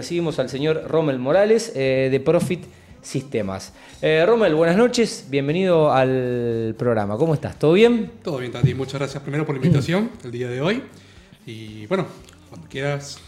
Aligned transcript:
recibimos 0.00 0.38
al 0.38 0.48
señor 0.48 0.84
Rommel 0.88 1.18
Morales 1.18 1.72
eh, 1.76 2.08
de 2.10 2.20
Profit 2.20 2.64
Sistemas. 3.02 3.74
Eh, 4.00 4.24
Rommel, 4.26 4.54
buenas 4.54 4.74
noches, 4.78 5.26
bienvenido 5.28 5.92
al 5.92 6.74
programa. 6.78 7.18
¿Cómo 7.18 7.34
estás? 7.34 7.58
¿Todo 7.58 7.74
bien? 7.74 8.10
Todo 8.22 8.38
bien, 8.38 8.50
Tati. 8.50 8.72
Muchas 8.72 8.94
gracias 8.94 9.22
primero 9.22 9.44
por 9.44 9.54
la 9.54 9.62
invitación 9.62 10.10
el 10.24 10.30
día 10.30 10.48
de 10.48 10.62
hoy. 10.62 10.82
Y 11.44 11.84
bueno, 11.84 12.06
cuando 12.48 12.66
quieras. 12.66 13.18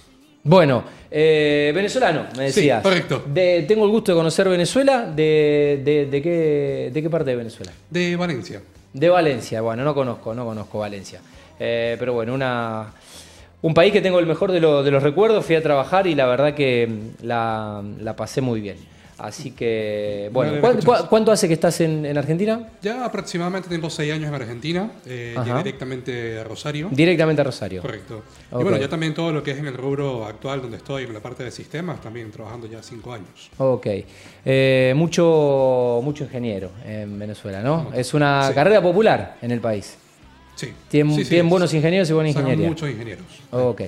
Bueno, 0.45 0.83
eh, 1.11 1.73
venezolano, 1.75 2.25
me 2.39 2.45
decías. 2.45 2.79
Sí, 2.83 2.89
correcto. 2.89 3.23
De- 3.27 3.67
tengo 3.69 3.85
el 3.85 3.91
gusto 3.91 4.13
de 4.13 4.17
conocer 4.17 4.49
Venezuela. 4.49 5.05
De, 5.15 5.83
de- 5.85 6.07
de 6.07 6.23
qué, 6.23 6.91
¿De 6.91 7.03
qué 7.03 7.11
parte 7.11 7.29
de 7.33 7.37
Venezuela? 7.37 7.71
De 7.91 8.17
Valencia. 8.17 8.63
De 8.95 9.09
Valencia, 9.11 9.61
bueno, 9.61 9.85
no 9.85 9.95
conozco, 9.95 10.35
no 10.35 10.47
conozco 10.47 10.79
Valencia. 10.79 11.21
Eh, 11.61 11.97
pero 11.99 12.15
bueno, 12.15 12.33
una, 12.33 12.87
un 13.63 13.75
país 13.75 13.93
que 13.93 14.01
tengo 14.03 14.19
el 14.19 14.27
mejor 14.27 14.53
de, 14.53 14.61
lo- 14.61 14.83
de 14.83 14.91
los 14.91 15.03
recuerdos, 15.03 15.45
fui 15.47 15.55
a 15.57 15.63
trabajar 15.63 16.07
y 16.07 16.15
la 16.15 16.27
verdad 16.27 16.55
que 16.55 16.87
mm, 16.89 17.25
la, 17.27 17.83
la 18.01 18.15
pasé 18.17 18.41
muy 18.41 18.61
bien. 18.61 18.77
Así 19.19 19.53
que, 19.53 20.31
bueno, 20.33 20.53
Me 20.55 20.61
¿cuán- 20.61 20.73
alegra 20.79 20.91
cua- 21.05 21.09
¿cuánto 21.09 21.31
hace 21.31 21.47
que 21.47 21.55
estás 21.55 21.81
en, 21.81 22.05
en 22.05 22.19
Argentina? 22.19 22.71
Ya 22.83 23.05
aproximadamente 23.05 23.69
tengo 23.69 23.89
seis 23.89 24.13
años 24.13 24.27
en 24.29 24.35
Argentina. 24.35 24.91
Eh, 25.07 25.37
directamente 25.55 26.41
a 26.41 26.45
Rosario. 26.45 26.89
Directamente 26.91 27.41
a 27.41 27.45
Rosario. 27.45 27.83
Correcto. 27.83 28.23
Y 28.51 28.57
bueno, 28.57 28.79
ya 28.79 28.89
también 28.89 29.15
todo 29.15 29.31
lo 29.31 29.41
que 29.45 29.53
es 29.53 29.59
en 29.59 29.67
el 29.69 29.75
rubro 29.75 30.25
actual 30.27 30.61
donde 30.63 30.79
estoy, 30.79 31.05
en 31.05 31.15
la 31.15 31.21
parte 31.21 31.45
de 31.45 31.53
sistemas, 31.53 32.01
también 32.01 32.33
trabajando 32.33 32.67
ya 32.67 32.83
cinco 32.83 33.13
años. 33.13 33.49
Ok. 33.59 33.87
Eh, 34.45 34.93
mucho, 34.97 36.01
mucho 36.03 36.25
ingeniero 36.25 36.71
en 36.85 37.17
Venezuela, 37.17 37.63
¿no? 37.63 37.91
Es 37.95 38.15
una 38.15 38.49
Sí. 38.49 38.55
carrera 38.55 38.83
popular 38.83 39.37
en 39.41 39.53
el 39.53 39.61
país. 39.61 39.99
Sí. 40.67 40.73
Tienen, 40.89 41.15
Sí, 41.17 41.25
sí, 41.25 41.31
tienen 41.31 41.47
es- 41.47 41.51
buenos 41.51 41.75
ingenieros 41.75 42.09
y 42.09 42.13
buena 42.13 42.29
ingeniería. 42.31 42.69
muchos 42.69 42.89
ingenieros. 42.89 43.25
Ok, 43.51 43.83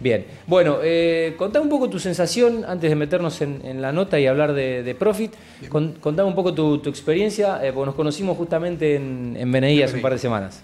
bien. 0.00 0.26
Bueno, 0.46 0.78
eh, 0.82 1.34
contame 1.38 1.64
un 1.64 1.70
poco 1.70 1.88
tu 1.88 1.98
sensación 1.98 2.64
antes 2.66 2.90
de 2.90 2.96
meternos 2.96 3.40
en, 3.40 3.64
en 3.64 3.80
la 3.80 3.92
nota 3.92 4.20
y 4.20 4.26
hablar 4.26 4.52
de, 4.52 4.82
de 4.82 4.94
Profit. 4.94 5.32
Con- 5.70 5.94
contame 5.94 6.28
un 6.28 6.34
poco 6.34 6.52
tu, 6.52 6.78
tu 6.78 6.90
experiencia, 6.90 7.64
eh, 7.66 7.72
porque 7.72 7.86
nos 7.86 7.94
conocimos 7.94 8.36
justamente 8.36 8.96
en, 8.96 9.36
en 9.38 9.50
BNI 9.50 9.82
hace 9.82 9.96
un 9.96 10.02
par 10.02 10.12
de 10.12 10.18
semanas. 10.18 10.60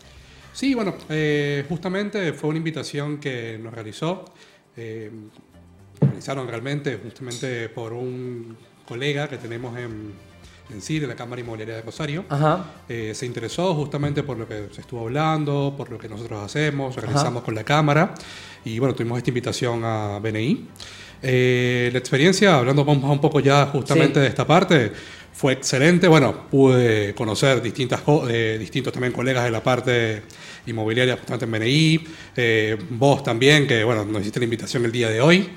Sí, 0.53 0.75
bueno, 0.75 0.95
eh, 1.09 1.65
justamente 1.69 2.33
fue 2.35 2.51
una 2.51 2.59
invitación 2.59 3.19
que 3.19 3.59
nos 3.59 3.73
realizó, 3.75 4.25
eh, 4.77 5.11
realizaron 6.01 6.47
realmente 6.47 6.99
justamente 7.03 7.69
por 7.71 7.93
un 7.93 8.57
colega 8.87 9.29
que 9.29 9.39
tenemos 9.39 9.77
en, 9.79 10.13
en 10.73 10.81
CIR, 10.81 11.03
en 11.05 11.09
la 11.11 11.15
Cámara 11.15 11.41
Inmobiliaria 11.41 11.77
de 11.77 11.83
Rosario. 11.83 12.25
Ajá, 12.29 12.65
Eh, 12.89 13.13
se 13.15 13.27
interesó 13.27 13.75
justamente 13.75 14.23
por 14.23 14.39
lo 14.39 14.47
que 14.49 14.69
se 14.73 14.81
estuvo 14.81 15.03
hablando, 15.03 15.75
por 15.77 15.91
lo 15.91 15.99
que 15.99 16.09
nosotros 16.09 16.43
hacemos, 16.43 16.97
realizamos 16.97 17.43
con 17.43 17.55
la 17.55 17.65
Cámara 17.65 18.15
y 18.65 18.79
bueno, 18.79 18.95
tuvimos 18.95 19.19
esta 19.19 19.31
invitación 19.31 19.83
a 19.85 20.19
BNI. 20.21 20.69
Eh, 21.23 21.91
la 21.93 21.99
experiencia, 21.99 22.57
hablando 22.59 22.83
un 22.85 23.03
un 23.05 23.21
poco 23.21 23.41
ya 23.41 23.67
justamente 23.67 24.15
Sí. 24.15 24.21
de 24.21 24.27
esta 24.27 24.47
parte, 24.47 24.93
fue 25.33 25.53
excelente. 25.55 26.07
Bueno, 26.07 26.49
pude 26.51 27.15
conocer 27.15 27.61
distintas, 27.61 28.03
eh, 28.29 28.57
distintos 28.59 28.93
también 28.93 29.13
colegas 29.13 29.45
de 29.45 29.51
la 29.51 29.63
parte 29.63 30.23
inmobiliaria 30.67 31.17
justamente 31.17 31.45
en 31.47 31.51
BNI, 31.51 32.05
eh, 32.37 32.77
vos 32.91 33.23
también, 33.23 33.67
que 33.67 33.83
bueno, 33.85 34.05
nos 34.05 34.21
hiciste 34.23 34.39
la 34.39 34.45
invitación 34.45 34.85
el 34.85 34.93
día 34.93 35.09
de 35.11 35.21
hoy. 35.21 35.49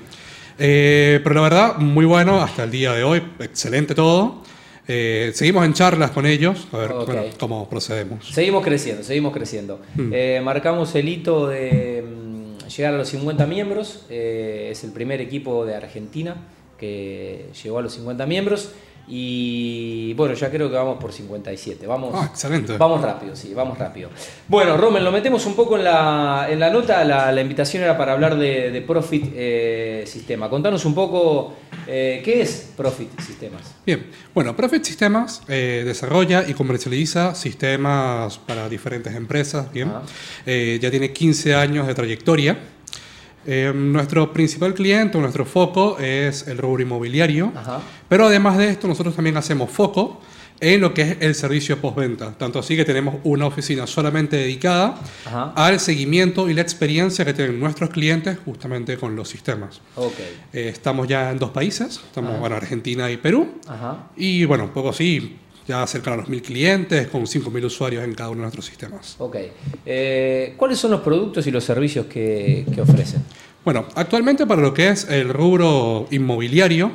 Eh, 0.58 1.20
pero 1.22 1.36
la 1.36 1.40
verdad, 1.42 1.76
muy 1.76 2.04
bueno 2.04 2.42
hasta 2.42 2.64
el 2.64 2.70
día 2.70 2.92
de 2.92 3.04
hoy, 3.04 3.22
excelente 3.38 3.94
todo. 3.94 4.42
Eh, 4.90 5.32
seguimos 5.34 5.66
en 5.66 5.74
charlas 5.74 6.12
con 6.12 6.24
ellos, 6.24 6.66
a 6.72 6.78
ver 6.78 6.92
bueno, 6.94 7.22
cómo 7.38 7.68
procedemos. 7.68 8.26
seguimos 8.26 8.64
creciendo, 8.64 9.02
seguimos 9.02 9.34
creciendo. 9.34 9.80
Hmm. 9.94 10.10
Eh, 10.14 10.40
marcamos 10.42 10.94
el 10.94 11.10
hito 11.10 11.46
de 11.46 12.02
mm, 12.02 12.66
llegar 12.68 12.94
a 12.94 12.96
los 12.96 13.08
50 13.10 13.46
miembros. 13.46 14.06
eh, 14.08 14.70
es 14.72 14.84
el 14.84 14.92
primer 14.92 15.20
equipo 15.20 15.66
de 15.66 15.74
Argentina 15.74 16.36
que 16.78 17.46
llegó 17.62 17.78
a 17.78 17.82
los 17.82 17.92
50 17.92 18.24
miembros. 18.24 18.70
Y 19.08 20.12
bueno, 20.14 20.34
ya 20.34 20.50
creo 20.50 20.68
que 20.68 20.76
vamos 20.76 20.98
por 21.00 21.12
57. 21.12 21.86
Vamos, 21.86 22.12
Ah, 22.14 22.26
excelente. 22.30 22.76
Vamos 22.76 23.00
rápido, 23.00 23.34
sí, 23.34 23.54
vamos 23.54 23.78
rápido. 23.78 24.10
Bueno, 24.46 24.76
Romen, 24.76 25.02
lo 25.04 25.10
metemos 25.10 25.44
un 25.46 25.54
poco 25.54 25.76
en 25.76 25.84
la, 25.84 26.46
en 26.50 26.60
la 26.60 26.70
nota. 26.70 27.02
La, 27.04 27.32
la 27.32 27.40
invitación 27.40 27.82
era 27.82 27.96
para 27.96 28.12
hablar 28.12 28.36
de, 28.36 28.70
de 28.70 28.82
Profit 28.82 29.32
eh, 29.34 30.04
Sistema. 30.06 30.48
Contanos 30.50 30.84
un 30.84 30.94
poco 30.94 31.54
eh, 31.86 32.20
qué 32.24 32.42
es 32.42 32.72
Profit 32.76 33.18
Sistemas. 33.20 33.74
Bien, 33.86 34.06
bueno, 34.34 34.54
Profit 34.54 34.84
Sistemas 34.84 35.42
eh, 35.48 35.82
desarrolla 35.84 36.44
y 36.46 36.52
comercializa 36.54 37.34
sistemas 37.34 38.38
para 38.38 38.68
diferentes 38.68 39.14
empresas, 39.14 39.72
bien. 39.72 39.88
Ah. 39.94 40.02
Eh, 40.46 40.78
ya 40.80 40.90
tiene 40.90 41.12
15 41.12 41.54
años 41.54 41.86
de 41.86 41.94
trayectoria. 41.94 42.58
Eh, 43.50 43.72
nuestro 43.74 44.30
principal 44.30 44.74
cliente, 44.74 45.16
nuestro 45.18 45.46
foco 45.46 45.98
es 45.98 46.46
el 46.48 46.58
rubro 46.58 46.82
inmobiliario, 46.82 47.50
Ajá. 47.56 47.80
pero 48.06 48.26
además 48.26 48.58
de 48.58 48.68
esto 48.68 48.86
nosotros 48.86 49.14
también 49.16 49.38
hacemos 49.38 49.70
foco 49.70 50.20
en 50.60 50.82
lo 50.82 50.92
que 50.92 51.00
es 51.02 51.16
el 51.20 51.34
servicio 51.34 51.80
postventa. 51.80 52.32
Tanto 52.36 52.58
así 52.58 52.76
que 52.76 52.84
tenemos 52.84 53.14
una 53.24 53.46
oficina 53.46 53.86
solamente 53.86 54.36
dedicada 54.36 55.00
Ajá. 55.24 55.52
al 55.56 55.80
seguimiento 55.80 56.50
y 56.50 56.52
la 56.52 56.60
experiencia 56.60 57.24
que 57.24 57.32
tienen 57.32 57.58
nuestros 57.58 57.88
clientes 57.88 58.36
justamente 58.44 58.98
con 58.98 59.16
los 59.16 59.30
sistemas. 59.30 59.80
Ok. 59.96 60.12
Eh, 60.52 60.68
estamos 60.68 61.08
ya 61.08 61.30
en 61.30 61.38
dos 61.38 61.48
países, 61.50 62.02
estamos 62.04 62.32
Ajá. 62.32 62.40
bueno, 62.40 62.56
Argentina 62.56 63.10
y 63.10 63.16
Perú. 63.16 63.48
Ajá. 63.66 64.10
Y 64.14 64.44
bueno, 64.44 64.64
un 64.64 64.70
poco 64.70 64.90
así, 64.90 65.38
ya 65.68 65.86
cerca 65.86 66.10
de 66.12 66.16
los 66.16 66.28
mil 66.28 66.42
clientes, 66.42 67.06
con 67.08 67.26
5.000 67.26 67.64
usuarios 67.64 68.02
en 68.02 68.14
cada 68.14 68.30
uno 68.30 68.38
de 68.38 68.42
nuestros 68.42 68.64
sistemas. 68.64 69.14
Ok. 69.18 69.36
Eh, 69.84 70.54
¿Cuáles 70.56 70.78
son 70.78 70.90
los 70.90 71.02
productos 71.02 71.46
y 71.46 71.50
los 71.50 71.62
servicios 71.62 72.06
que, 72.06 72.66
que 72.74 72.80
ofrecen? 72.80 73.22
Bueno, 73.64 73.86
actualmente 73.94 74.46
para 74.46 74.62
lo 74.62 74.72
que 74.72 74.88
es 74.88 75.06
el 75.10 75.28
rubro 75.28 76.08
inmobiliario, 76.10 76.90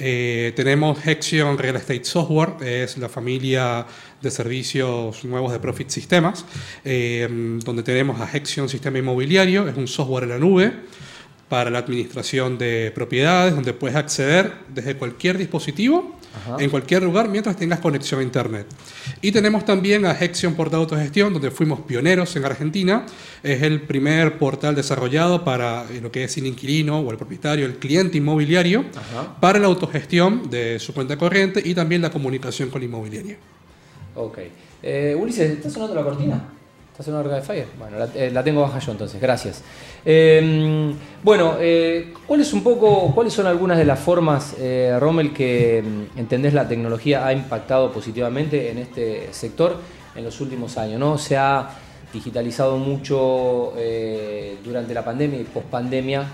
eh, 0.00 0.52
tenemos 0.56 1.04
Hexion 1.06 1.56
Real 1.56 1.76
Estate 1.76 2.04
Software, 2.04 2.54
es 2.60 2.98
la 2.98 3.08
familia 3.08 3.86
de 4.20 4.30
servicios 4.30 5.24
nuevos 5.24 5.52
de 5.52 5.60
Profit 5.60 5.88
Sistemas, 5.88 6.44
eh, 6.84 7.28
donde 7.64 7.82
tenemos 7.84 8.20
a 8.20 8.28
Hexion 8.36 8.68
Sistema 8.68 8.98
Inmobiliario, 8.98 9.68
es 9.68 9.76
un 9.76 9.86
software 9.86 10.24
en 10.24 10.30
la 10.30 10.38
nube 10.38 10.72
para 11.48 11.70
la 11.70 11.78
administración 11.78 12.58
de 12.58 12.92
propiedades, 12.94 13.54
donde 13.54 13.72
puedes 13.72 13.96
acceder 13.96 14.52
desde 14.68 14.96
cualquier 14.96 15.38
dispositivo, 15.38 16.17
Ajá. 16.46 16.56
en 16.62 16.70
cualquier 16.70 17.02
lugar, 17.02 17.28
mientras 17.28 17.56
tengas 17.56 17.80
conexión 17.80 18.20
a 18.20 18.22
Internet. 18.22 18.66
Y 19.20 19.32
tenemos 19.32 19.64
también 19.64 20.06
a 20.06 20.12
Hexion 20.12 20.54
Portal 20.54 20.80
de 20.80 20.84
Autogestión, 20.84 21.32
donde 21.32 21.50
fuimos 21.50 21.80
pioneros 21.80 22.34
en 22.36 22.44
Argentina. 22.44 23.04
Es 23.42 23.62
el 23.62 23.82
primer 23.82 24.38
portal 24.38 24.74
desarrollado 24.74 25.44
para 25.44 25.84
eh, 25.90 26.00
lo 26.00 26.10
que 26.10 26.24
es 26.24 26.36
el 26.38 26.46
inquilino 26.46 27.00
o 27.00 27.10
el 27.10 27.16
propietario, 27.16 27.66
el 27.66 27.76
cliente 27.78 28.18
inmobiliario, 28.18 28.84
Ajá. 28.94 29.40
para 29.40 29.58
la 29.58 29.66
autogestión 29.66 30.48
de 30.50 30.78
su 30.78 30.92
cuenta 30.94 31.16
corriente 31.16 31.62
y 31.64 31.74
también 31.74 32.02
la 32.02 32.10
comunicación 32.10 32.70
con 32.70 32.80
la 32.80 32.86
inmobiliaria. 32.86 33.36
Ok. 34.14 34.38
Eh, 34.82 35.16
Ulises, 35.18 35.50
¿está 35.50 35.70
sonando 35.70 35.94
la 35.94 36.02
cortina? 36.02 36.48
¿Está 36.98 37.12
sonando 37.12 37.32
Arcade 37.32 37.46
Fire? 37.46 37.68
Bueno, 37.78 37.96
la, 37.96 38.08
eh, 38.12 38.28
la 38.32 38.42
tengo 38.42 38.60
baja 38.60 38.80
yo 38.80 38.90
entonces, 38.90 39.20
gracias. 39.20 39.62
Eh, 40.04 40.92
bueno, 41.22 41.54
eh, 41.60 42.12
¿cuáles 42.26 42.52
un 42.52 42.64
poco, 42.64 43.14
cuáles 43.14 43.32
son 43.32 43.46
algunas 43.46 43.78
de 43.78 43.84
las 43.84 44.00
formas, 44.00 44.56
eh, 44.58 44.96
Rommel, 44.98 45.32
que 45.32 45.80
mm, 45.80 46.18
entendés 46.18 46.54
la 46.54 46.66
tecnología 46.66 47.24
ha 47.24 47.32
impactado 47.32 47.92
positivamente 47.92 48.72
en 48.72 48.78
este 48.78 49.28
sector 49.30 49.76
en 50.16 50.24
los 50.24 50.40
últimos 50.40 50.76
años? 50.76 50.98
¿no? 50.98 51.18
Se 51.18 51.36
ha 51.36 51.70
digitalizado 52.12 52.78
mucho 52.78 53.74
eh, 53.76 54.56
durante 54.64 54.92
la 54.92 55.04
pandemia 55.04 55.38
y 55.38 55.44
pospandemia 55.44 56.26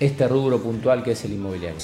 este 0.00 0.26
rubro 0.26 0.60
puntual 0.60 1.04
que 1.04 1.12
es 1.12 1.24
el 1.26 1.34
inmobiliario. 1.34 1.78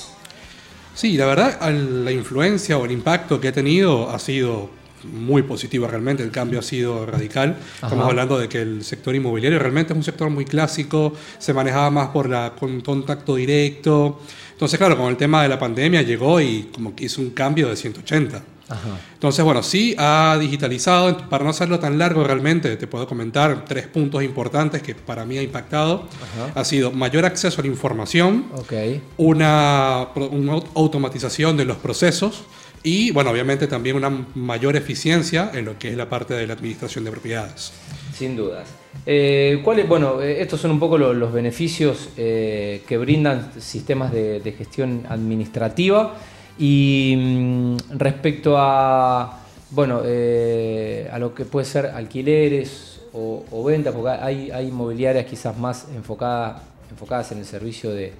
Sí, 0.93 1.17
la 1.17 1.27
verdad, 1.27 1.71
la 1.71 2.11
influencia 2.11 2.79
o 2.79 2.85
el 2.85 2.91
impacto 2.91 3.41
que 3.41 3.47
ha 3.47 3.53
tenido 3.53 4.11
ha 4.11 4.19
sido 4.19 4.71
muy 5.13 5.43
positivo 5.43 5.87
realmente, 5.87 6.23
el 6.23 6.31
cambio 6.31 6.59
ha 6.59 6.63
sido 6.63 7.07
radical. 7.07 7.57
Estamos 7.75 7.99
Ajá. 7.99 8.07
hablando 8.09 8.39
de 8.39 8.49
que 8.49 8.63
el 8.63 8.85
sector 8.85 9.15
inmobiliario 9.15 9.59
realmente 9.59 9.93
es 9.93 9.97
un 9.97 10.05
sector 10.05 10.31
muy 10.31 10.45
clásico, 10.45 11.13
se 11.39 11.53
manejaba 11.53 11.91
más 11.91 12.09
por 12.09 12.29
la 12.29 12.55
con 12.59 12.81
contacto 12.81 13.37
directo. 13.37 14.21
Entonces, 14.53 14.79
claro, 14.79 14.97
con 14.97 15.07
el 15.09 15.17
tema 15.17 15.43
de 15.43 15.49
la 15.49 15.59
pandemia 15.59 16.03
llegó 16.03 16.41
y 16.41 16.71
como 16.75 16.95
que 16.95 17.05
hizo 17.07 17.21
un 17.21 17.31
cambio 17.31 17.69
de 17.69 17.77
180. 17.77 18.43
Ajá. 18.67 18.81
Entonces, 19.13 19.45
bueno, 19.45 19.63
sí 19.63 19.95
ha 19.99 20.39
digitalizado, 20.41 21.29
para 21.29 21.45
no 21.45 21.51
hacerlo 21.51 21.79
tan 21.79 21.99
largo 21.99 22.25
realmente, 22.25 22.77
te 22.77 22.87
puedo 22.87 23.07
comentar 23.07 23.67
tres 23.67 23.87
puntos 23.89 24.23
importantes 24.23 24.81
que 24.81 24.95
para 24.95 25.27
mí 25.27 25.37
ha 25.37 25.43
impactado. 25.43 26.09
Ajá. 26.49 26.59
Ha 26.61 26.65
sido 26.65 26.91
mayor 26.91 27.27
acceso 27.27 27.61
a 27.61 27.65
la 27.65 27.69
información, 27.69 28.47
Ok. 28.55 28.73
una, 29.19 30.09
una 30.31 30.53
au- 30.55 30.65
automatización 30.75 31.57
de 31.59 31.65
los 31.67 31.77
procesos 31.77 32.45
y, 32.85 33.11
bueno, 33.13 33.31
obviamente 33.31 33.67
también 33.67 33.97
una 33.97 34.11
mayor 34.35 34.77
eficiencia 34.77 35.51
en 35.55 35.65
lo 35.65 35.79
que 35.79 35.89
es 35.91 35.97
la 35.97 36.09
parte 36.09 36.35
de 36.35 36.47
la 36.47 36.53
administración 36.53 37.03
de 37.05 37.11
propiedades. 37.11 37.73
Sin 38.17 38.37
dudas. 38.37 38.69
Eh, 39.07 39.61
¿cuáles- 39.65 39.89
bueno, 39.89 40.21
eh, 40.23 40.41
estos 40.43 40.61
son 40.61 40.71
un 40.71 40.79
poco 40.79 40.97
lo- 40.99 41.15
los 41.15 41.33
beneficios 41.33 42.11
eh, 42.17 42.83
que 42.87 42.97
brindan 42.99 43.51
sistemas 43.59 44.13
de, 44.13 44.55
gestión 44.57 45.05
administrativa 45.09 46.15
y 46.59 47.15
mm, 47.19 47.77
respecto 47.99 48.57
a, 48.59 49.41
bueno, 49.71 49.99
a 50.05 51.19
lo 51.19 51.35
que 51.35 51.45
puede 51.47 51.67
ser 51.67 51.87
alquileres 51.87 53.01
o, 53.15 53.45
o 53.51 53.65
ventas, 53.65 53.95
porque 53.95 54.11
hay, 54.11 54.51
hay 54.51 54.69
inmobiliarias 54.69 55.25
quizás 55.27 55.57
más 55.59 55.87
enfocadas, 55.95 56.63
enfocadas 56.91 57.33
en 57.33 57.39
el 57.39 57.47
servicio 57.47 57.91
de, 57.91 58.13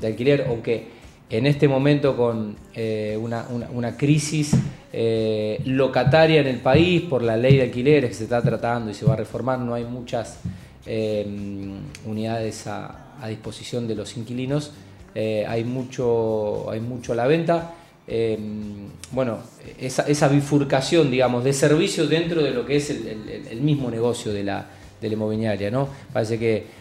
de 0.00 0.06
alquiler, 0.06 0.44
aunque 0.48 0.99
en 1.30 1.46
este 1.46 1.68
momento 1.68 2.16
con 2.16 2.56
eh, 2.74 3.16
una, 3.20 3.46
una, 3.72 3.96
crisis 3.96 4.52
eh, 4.92 5.60
locataria 5.64 6.40
en 6.40 6.48
el 6.48 6.58
país 6.58 7.02
por 7.02 7.22
la 7.22 7.36
ley 7.36 7.56
de 7.56 7.62
alquileres 7.62 8.10
que 8.10 8.16
se 8.16 8.24
está 8.24 8.42
tratando 8.42 8.90
y 8.90 8.94
se 8.94 9.06
va 9.06 9.12
a 9.12 9.16
reformar, 9.16 9.60
no 9.60 9.74
hay 9.74 9.84
muchas 9.84 10.40
eh, 10.86 11.24
unidades 12.04 12.66
a, 12.66 13.06
disposición 13.28 13.86
de 13.86 13.94
los 13.94 14.16
inquilinos, 14.16 14.72
hay, 15.14 15.62
mucho, 15.62 16.70
hay 16.70 16.80
mucho 16.80 17.12
a 17.12 17.16
la 17.16 17.26
venta. 17.26 17.74
bueno, 19.12 19.40
esa, 19.78 20.28
bifurcación, 20.28 21.10
digamos, 21.10 21.44
de 21.44 21.52
servicio 21.52 22.06
dentro 22.06 22.42
de 22.42 22.50
lo 22.50 22.64
que 22.64 22.76
es 22.76 22.88
el, 22.88 23.46
el, 23.50 23.60
mismo 23.60 23.90
negocio 23.90 24.32
de 24.32 24.42
la, 24.42 24.64
de 24.98 25.08
la 25.08 25.14
inmobiliaria, 25.14 25.70
¿no? 25.70 25.86
Parece 26.14 26.38
que 26.38 26.79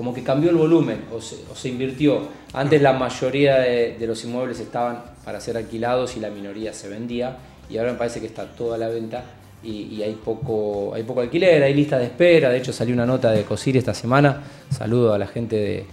como 0.00 0.14
que 0.14 0.22
cambió 0.22 0.48
el 0.48 0.56
volumen 0.56 1.02
o 1.12 1.20
se, 1.20 1.68
invirtió. 1.68 2.22
Antes 2.54 2.80
la 2.80 2.94
mayoría 2.94 3.58
de, 3.58 3.98
los 4.06 4.24
inmuebles 4.24 4.58
estaban 4.58 5.02
para 5.26 5.42
ser 5.42 5.58
alquilados 5.58 6.16
y 6.16 6.20
la 6.20 6.30
minoría 6.30 6.72
se 6.72 6.88
vendía 6.88 7.36
y 7.68 7.76
ahora 7.76 7.92
me 7.92 7.98
parece 7.98 8.18
que 8.18 8.24
está 8.24 8.46
toda 8.46 8.78
la 8.78 8.88
venta 8.88 9.22
y, 9.62 10.00
hay, 10.02 10.18
poco, 10.24 10.94
hay 10.94 11.02
poco 11.02 11.20
alquiler, 11.20 11.62
hay 11.62 11.74
lista 11.74 11.98
de 11.98 12.06
espera. 12.06 12.48
De 12.48 12.56
hecho 12.56 12.72
salió 12.72 12.94
una 12.94 13.04
nota 13.04 13.30
de 13.30 13.42
COSIR 13.42 13.76
esta 13.76 13.92
semana. 13.92 14.42
Saludo 14.70 15.12
a 15.12 15.18
la 15.18 15.26
gente 15.26 15.84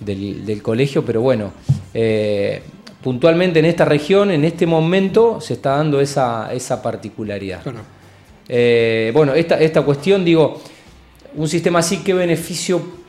del, 0.00 0.62
colegio, 0.62 1.04
pero 1.04 1.20
bueno. 1.20 1.52
Eh, 1.92 2.62
puntualmente 3.02 3.58
en 3.58 3.66
esta 3.66 3.84
región, 3.84 4.30
en 4.30 4.46
este 4.46 4.64
momento, 4.64 5.38
se 5.42 5.52
está 5.52 5.76
dando 5.76 6.00
esa, 6.00 6.50
esa 6.54 6.80
particularidad. 6.80 7.60
Eh, 8.48 9.10
bueno, 9.12 9.34
esta, 9.34 9.60
esta 9.60 9.82
cuestión, 9.82 10.24
digo, 10.24 10.62
un 11.34 11.46
sistema 11.46 11.80
así, 11.80 11.98
¿qué 11.98 12.14
beneficio 12.14 12.99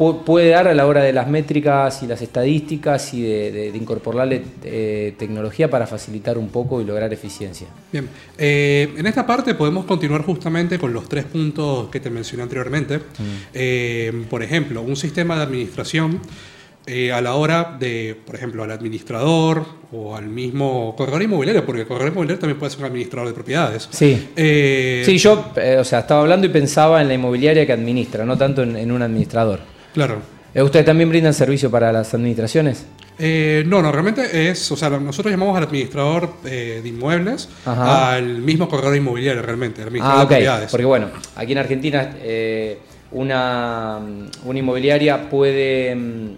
puede 0.00 0.48
dar 0.48 0.66
a 0.66 0.74
la 0.74 0.86
hora 0.86 1.02
de 1.02 1.12
las 1.12 1.28
métricas 1.28 2.02
y 2.02 2.06
las 2.06 2.22
estadísticas 2.22 3.12
y 3.12 3.22
de, 3.22 3.72
incorporarle 3.74 4.42
eh, 4.64 5.14
tecnología 5.18 5.68
para 5.68 5.86
facilitar 5.86 6.38
un 6.38 6.48
poco 6.48 6.80
y 6.80 6.84
lograr 6.84 7.12
eficiencia. 7.12 7.66
Bien, 7.92 8.08
eh, 8.38 8.94
en 8.96 9.06
esta 9.06 9.26
parte 9.26 9.54
podemos 9.54 9.84
continuar 9.84 10.22
justamente 10.22 10.78
con 10.78 10.94
los 10.94 11.06
tres 11.06 11.24
puntos 11.24 11.90
que 11.90 12.00
te 12.00 12.08
mencioné 12.08 12.44
anteriormente. 12.44 12.98
Mm. 12.98 13.02
Eh, 13.52 14.24
por 14.30 14.42
ejemplo, 14.42 14.80
un 14.80 14.96
sistema 14.96 15.36
de 15.36 15.42
administración 15.42 16.20
a 17.14 17.20
la 17.20 17.34
hora 17.34 17.76
de, 17.78 18.16
por 18.26 18.34
ejemplo, 18.34 18.64
al 18.64 18.72
administrador 18.72 19.64
o 19.92 20.16
al 20.16 20.26
mismo 20.26 20.96
corredor 20.96 21.22
inmobiliario, 21.22 21.64
porque 21.64 21.82
el 21.82 21.86
corredor 21.86 22.10
inmobiliario 22.10 22.40
también 22.40 22.58
puede 22.58 22.70
ser 22.70 22.80
un 22.80 22.86
administrador 22.86 23.28
de 23.28 23.34
propiedades. 23.34 23.88
Sí, 23.92 24.30
sí 24.34 25.18
yo 25.18 25.52
o 25.78 25.84
sea, 25.84 26.00
estaba 26.00 26.22
hablando 26.22 26.48
y 26.48 26.50
pensaba 26.50 27.00
en 27.00 27.06
la 27.06 27.14
inmobiliaria 27.14 27.64
que 27.64 27.72
administra, 27.72 28.24
no 28.24 28.36
tanto 28.36 28.64
en 28.64 28.90
un 28.90 29.02
administrador. 29.02 29.60
Claro. 29.94 30.22
Eh, 30.54 30.62
¿Ustedes 30.62 30.84
también 30.84 31.08
brindan 31.08 31.34
servicio 31.34 31.70
para 31.70 31.92
las 31.92 32.12
administraciones? 32.14 32.86
Eh, 33.18 33.64
no, 33.66 33.82
no, 33.82 33.92
realmente 33.92 34.48
es, 34.50 34.70
o 34.72 34.76
sea, 34.76 34.88
nosotros 34.88 35.30
llamamos 35.30 35.56
al 35.56 35.64
administrador 35.64 36.30
eh, 36.44 36.80
de 36.82 36.88
inmuebles 36.88 37.48
al 37.66 38.38
mismo 38.38 38.68
corredor 38.68 38.96
inmobiliario, 38.96 39.42
realmente, 39.42 39.82
al 39.82 39.88
administrador 39.88 40.18
ah, 40.18 40.22
de 40.22 40.26
propiedades. 40.26 40.70
Porque 40.70 40.86
bueno, 40.86 41.08
aquí 41.36 41.52
en 41.52 41.58
Argentina 41.58 42.16
una, 43.12 44.00
una, 44.44 44.58
inmobiliaria 44.58 45.28
puede, 45.28 45.94
mm, 45.94 46.28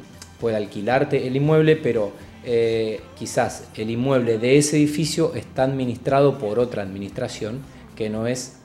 puede 0.40 0.56
alquilarte 0.56 1.26
el 1.26 1.36
inmueble, 1.36 1.76
pero 1.76 2.12
quizás 3.16 3.68
el 3.76 3.90
inmueble 3.90 4.38
de 4.38 4.58
ese 4.58 4.76
edificio 4.76 5.34
está 5.36 5.62
administrado 5.62 6.38
por 6.38 6.58
otra 6.58 6.82
administración 6.82 7.60
que 7.94 8.10
no 8.10 8.26
es 8.26 8.56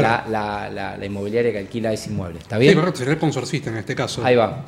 la, 0.00 0.98
inmobiliaria 1.04 1.52
que 1.52 1.58
alquila 1.58 1.92
ese 1.92 2.10
inmueble. 2.10 2.38
¿Está 2.38 2.58
bien? 2.58 2.72
Sí, 2.72 2.76
correcto, 2.76 2.98
sería 2.98 3.14
el 3.14 3.18
consorcista 3.18 3.70
en 3.70 3.76
este 3.76 3.94
caso. 3.94 4.24
Ahí 4.24 4.36
va. 4.36 4.64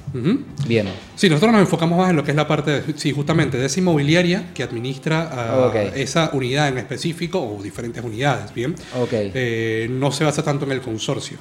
Bien. 0.67 0.89
Sí, 1.15 1.29
nosotros 1.29 1.53
nos 1.53 1.61
enfocamos 1.61 1.99
más 1.99 2.11
en 2.11 2.17
lo 2.17 2.25
que 2.25 2.31
es 2.31 2.37
la 2.37 2.49
parte, 2.49 2.83
sí, 2.97 3.13
justamente 3.13 3.59
de 3.59 3.67
esa 3.67 3.81
inmobiliaria 3.81 4.53
que 4.55 4.63
administra 4.63 5.31
ah, 5.33 5.73
esa 5.95 6.31
unidad 6.33 6.69
en 6.69 6.79
específico 6.79 7.41
o 7.41 7.63
diferentes 7.63 8.03
unidades, 8.03 8.53
¿bien? 8.55 8.75
Ok. 9.01 9.11
Eh, 9.13 9.89
no 9.91 10.13
se 10.13 10.25
basa 10.25 10.43
tanto 10.43 10.65
en 10.65 10.73
el 10.73 10.81
consorcio. 10.81 11.39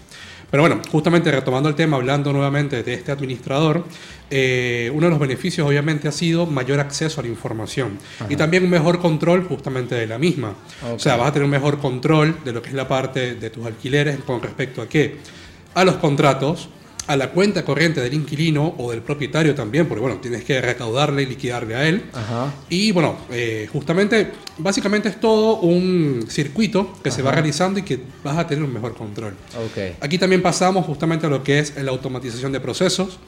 Pero 0.56 0.64
bueno, 0.64 0.82
justamente 0.90 1.30
retomando 1.34 1.68
el 1.68 1.76
tema, 1.76 1.98
hablando 1.98 2.32
nuevamente 2.32 2.82
de 2.82 2.94
este 2.94 3.12
administrador, 3.12 3.84
eh, 4.30 4.90
uno 4.94 5.08
de 5.08 5.10
los 5.10 5.20
beneficios 5.20 5.68
obviamente 5.68 6.08
ha 6.08 6.14
sido 6.14 6.46
mayor 6.46 6.80
acceso 6.80 7.20
a 7.20 7.24
la 7.24 7.30
información 7.30 8.00
y 8.30 8.38
también 8.38 8.64
un 8.64 8.70
mejor 8.70 9.00
control 9.00 9.44
justamente 9.44 9.96
de 9.96 10.08
la 10.08 10.18
misma. 10.18 10.54
O 10.94 10.98
sea, 10.98 11.18
vas 11.18 11.28
a 11.28 11.34
tener 11.34 11.44
un 11.44 11.52
mejor 11.52 11.80
control 11.80 12.38
de 12.46 12.54
lo 12.54 12.62
que 12.62 12.70
es 12.70 12.74
la 12.74 12.88
parte 12.88 13.36
de 13.36 13.50
tus 13.50 13.66
alquileres 13.66 14.20
con 14.26 14.42
respecto 14.42 14.82
a 14.82 14.88
qué? 14.88 15.18
A 15.74 15.84
los 15.84 15.96
contratos, 15.96 16.70
a 17.08 17.16
la 17.16 17.30
cuenta 17.32 17.64
corriente 17.64 18.02
del 18.02 18.14
inquilino 18.14 18.76
o 18.78 18.92
del 18.92 19.02
propietario 19.02 19.54
también, 19.54 19.88
porque 19.88 20.02
bueno, 20.02 20.18
tienes 20.18 20.44
que 20.44 20.60
recaudarle 20.62 21.24
y 21.24 21.26
liquidarle 21.26 21.76
a 21.76 21.88
él. 21.88 22.04
Y 22.70 22.92
bueno, 22.92 23.18
eh, 23.32 23.68
justamente, 23.72 24.32
básicamente 24.58 25.10
es 25.10 25.20
todo 25.20 25.60
un 25.60 26.26
circuito 26.30 26.94
que 27.04 27.12
se 27.12 27.22
va 27.22 27.32
realizando 27.32 27.80
y 27.80 27.84
que 27.84 28.00
vas 28.24 28.38
a 28.38 28.48
tener 28.48 28.64
un 28.64 28.74
mejor 28.74 28.96
control. 28.96 29.36
Aquí 30.02 30.18
también 30.18 30.42
pasamos 30.42 30.86
justamente 30.86 31.28
a 31.28 31.30
lo 31.30 31.44
que 31.44 31.60
es 31.60 31.76
la 31.76 31.92
automatización 31.92 32.52
de 32.52 32.60
procesos. 32.60 33.20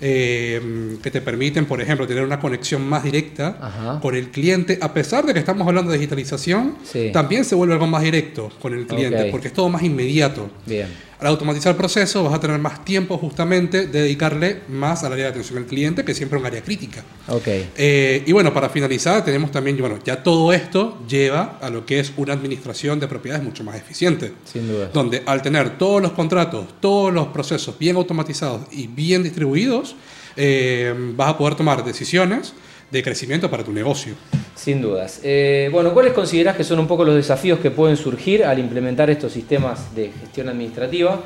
Eh, 0.00 0.98
que 1.02 1.10
te 1.10 1.20
permiten, 1.20 1.66
por 1.66 1.80
ejemplo, 1.80 2.06
tener 2.06 2.24
una 2.24 2.40
conexión 2.40 2.86
más 2.86 3.04
directa 3.04 3.98
con 4.02 4.14
el 4.14 4.30
cliente, 4.30 4.78
a 4.80 4.92
pesar 4.92 5.24
de 5.24 5.32
que 5.32 5.38
estamos 5.38 5.66
hablando 5.66 5.90
de 5.90 5.98
digitalización, 5.98 6.76
también 7.12 7.44
se 7.44 7.54
vuelve 7.54 7.74
algo 7.74 7.86
más 7.86 8.02
directo 8.02 8.50
con 8.60 8.74
el 8.74 8.86
cliente, 8.86 9.28
porque 9.30 9.48
es 9.48 9.54
todo 9.54 9.68
más 9.68 9.82
inmediato. 9.82 10.50
Bien. 10.66 10.88
Al 11.24 11.28
automatizar 11.28 11.70
el 11.70 11.76
proceso 11.76 12.22
vas 12.24 12.34
a 12.34 12.40
tener 12.40 12.58
más 12.58 12.84
tiempo 12.84 13.16
justamente 13.16 13.86
de 13.86 14.02
dedicarle 14.02 14.60
más 14.68 15.04
al 15.04 15.12
área 15.12 15.26
de 15.26 15.30
atención 15.30 15.58
al 15.58 15.64
cliente, 15.64 16.04
que 16.04 16.12
siempre 16.12 16.36
es 16.36 16.40
un 16.42 16.46
área 16.46 16.62
crítica. 16.62 17.02
Okay. 17.26 17.70
Eh, 17.76 18.22
y 18.26 18.32
bueno, 18.32 18.52
para 18.52 18.68
finalizar, 18.68 19.24
tenemos 19.24 19.50
también, 19.50 19.78
bueno, 19.78 19.98
ya 20.04 20.22
todo 20.22 20.52
esto 20.52 20.98
lleva 21.08 21.58
a 21.62 21.70
lo 21.70 21.86
que 21.86 22.00
es 22.00 22.12
una 22.18 22.34
administración 22.34 23.00
de 23.00 23.08
propiedades 23.08 23.42
mucho 23.42 23.64
más 23.64 23.76
eficiente. 23.76 24.32
Sin 24.44 24.68
duda. 24.68 24.90
Donde 24.92 25.22
al 25.24 25.40
tener 25.40 25.78
todos 25.78 26.02
los 26.02 26.12
contratos, 26.12 26.66
todos 26.80 27.10
los 27.10 27.28
procesos 27.28 27.78
bien 27.78 27.96
automatizados 27.96 28.62
y 28.70 28.88
bien 28.88 29.22
distribuidos, 29.22 29.93
eh, 30.36 30.94
vas 31.14 31.30
a 31.30 31.38
poder 31.38 31.54
tomar 31.54 31.84
decisiones 31.84 32.54
de 32.90 33.02
crecimiento 33.02 33.50
para 33.50 33.64
tu 33.64 33.72
negocio. 33.72 34.14
Sin 34.54 34.80
dudas. 34.80 35.20
Eh, 35.22 35.68
bueno, 35.72 35.92
¿cuáles 35.92 36.12
consideras 36.12 36.56
que 36.56 36.64
son 36.64 36.78
un 36.78 36.86
poco 36.86 37.04
los 37.04 37.16
desafíos 37.16 37.58
que 37.58 37.70
pueden 37.70 37.96
surgir 37.96 38.44
al 38.44 38.58
implementar 38.58 39.10
estos 39.10 39.32
sistemas 39.32 39.94
de 39.94 40.12
gestión 40.12 40.48
administrativa? 40.48 41.20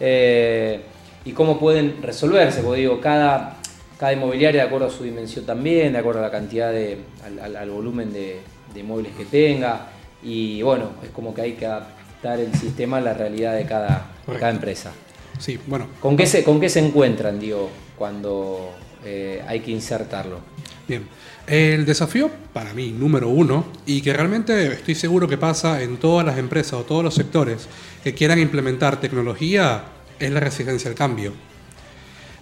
Eh, 0.00 0.80
y 1.24 1.32
cómo 1.32 1.58
pueden 1.58 2.02
resolverse, 2.02 2.62
porque 2.62 2.80
digo, 2.80 3.00
cada, 3.00 3.58
cada 3.98 4.12
inmobiliaria 4.12 4.62
de 4.62 4.66
acuerdo 4.66 4.88
a 4.88 4.90
su 4.90 5.04
dimensión 5.04 5.46
también, 5.46 5.92
de 5.92 5.98
acuerdo 6.00 6.20
a 6.20 6.24
la 6.24 6.30
cantidad 6.30 6.72
de, 6.72 6.98
al, 7.40 7.70
volumen 7.70 8.12
de, 8.12 8.40
de, 8.74 8.80
inmuebles 8.80 9.12
que 9.16 9.24
tenga, 9.26 9.90
y 10.24 10.60
bueno, 10.62 10.90
es 11.04 11.10
como 11.10 11.32
que 11.32 11.42
hay 11.42 11.52
que 11.52 11.66
adaptar 11.66 12.40
el 12.40 12.52
sistema 12.54 12.96
a 12.96 13.00
la 13.00 13.14
realidad 13.14 13.54
de 13.54 13.64
cada, 13.64 14.10
cada 14.26 14.50
empresa. 14.50 14.92
Sí, 15.38 15.58
bueno. 15.66 15.86
¿Con 16.00 16.16
qué, 16.16 16.26
se, 16.26 16.42
¿Con 16.42 16.60
qué 16.60 16.68
se 16.68 16.80
encuentran, 16.80 17.38
digo, 17.38 17.70
cuando 17.96 18.72
eh, 19.04 19.42
hay 19.46 19.60
que 19.60 19.70
insertarlo? 19.70 20.40
Bien, 20.88 21.06
el 21.46 21.84
desafío 21.86 22.30
para 22.52 22.74
mí, 22.74 22.90
número 22.90 23.28
uno, 23.28 23.66
y 23.86 24.00
que 24.02 24.12
realmente 24.12 24.66
estoy 24.72 24.94
seguro 24.94 25.28
que 25.28 25.38
pasa 25.38 25.82
en 25.82 25.96
todas 25.96 26.26
las 26.26 26.38
empresas 26.38 26.74
o 26.74 26.82
todos 26.82 27.04
los 27.04 27.14
sectores 27.14 27.68
que 28.02 28.14
quieran 28.14 28.38
implementar 28.38 29.00
tecnología, 29.00 29.84
es 30.18 30.30
la 30.30 30.40
resistencia 30.40 30.90
al 30.90 30.96
cambio. 30.96 31.32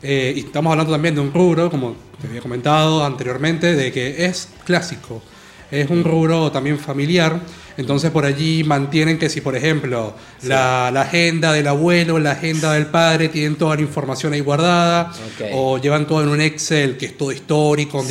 Eh, 0.02 0.32
y 0.36 0.40
estamos 0.40 0.70
hablando 0.70 0.92
también 0.92 1.14
de 1.14 1.20
un 1.20 1.32
rubro, 1.32 1.70
como 1.70 1.94
te 2.20 2.26
había 2.26 2.40
comentado 2.40 3.04
anteriormente, 3.04 3.74
de 3.74 3.92
que 3.92 4.24
es 4.24 4.48
clásico, 4.64 5.22
es 5.70 5.90
un 5.90 6.04
rubro 6.04 6.50
también 6.50 6.78
familiar, 6.78 7.40
entonces 7.76 8.10
por 8.10 8.24
allí 8.24 8.64
mantienen 8.64 9.18
que 9.18 9.28
si 9.28 9.40
por 9.40 9.56
ejemplo 9.56 10.14
la, 10.42 10.88
agenda 10.88 11.52
del 11.52 11.66
abuelo, 11.68 12.18
la 12.18 12.32
agenda 12.32 12.72
del 12.72 12.86
padre 12.86 13.28
tienen 13.28 13.56
toda 13.56 13.76
la 13.76 13.82
información 13.82 14.32
ahí 14.32 14.40
guardada, 14.40 15.12
o 15.52 15.78
llevan 15.78 16.06
todo 16.06 16.22
en 16.22 16.28
un 16.28 16.40
Excel 16.40 16.96
que 16.96 17.06
es 17.06 17.16
todo 17.16 17.32
histórico, 17.32 18.04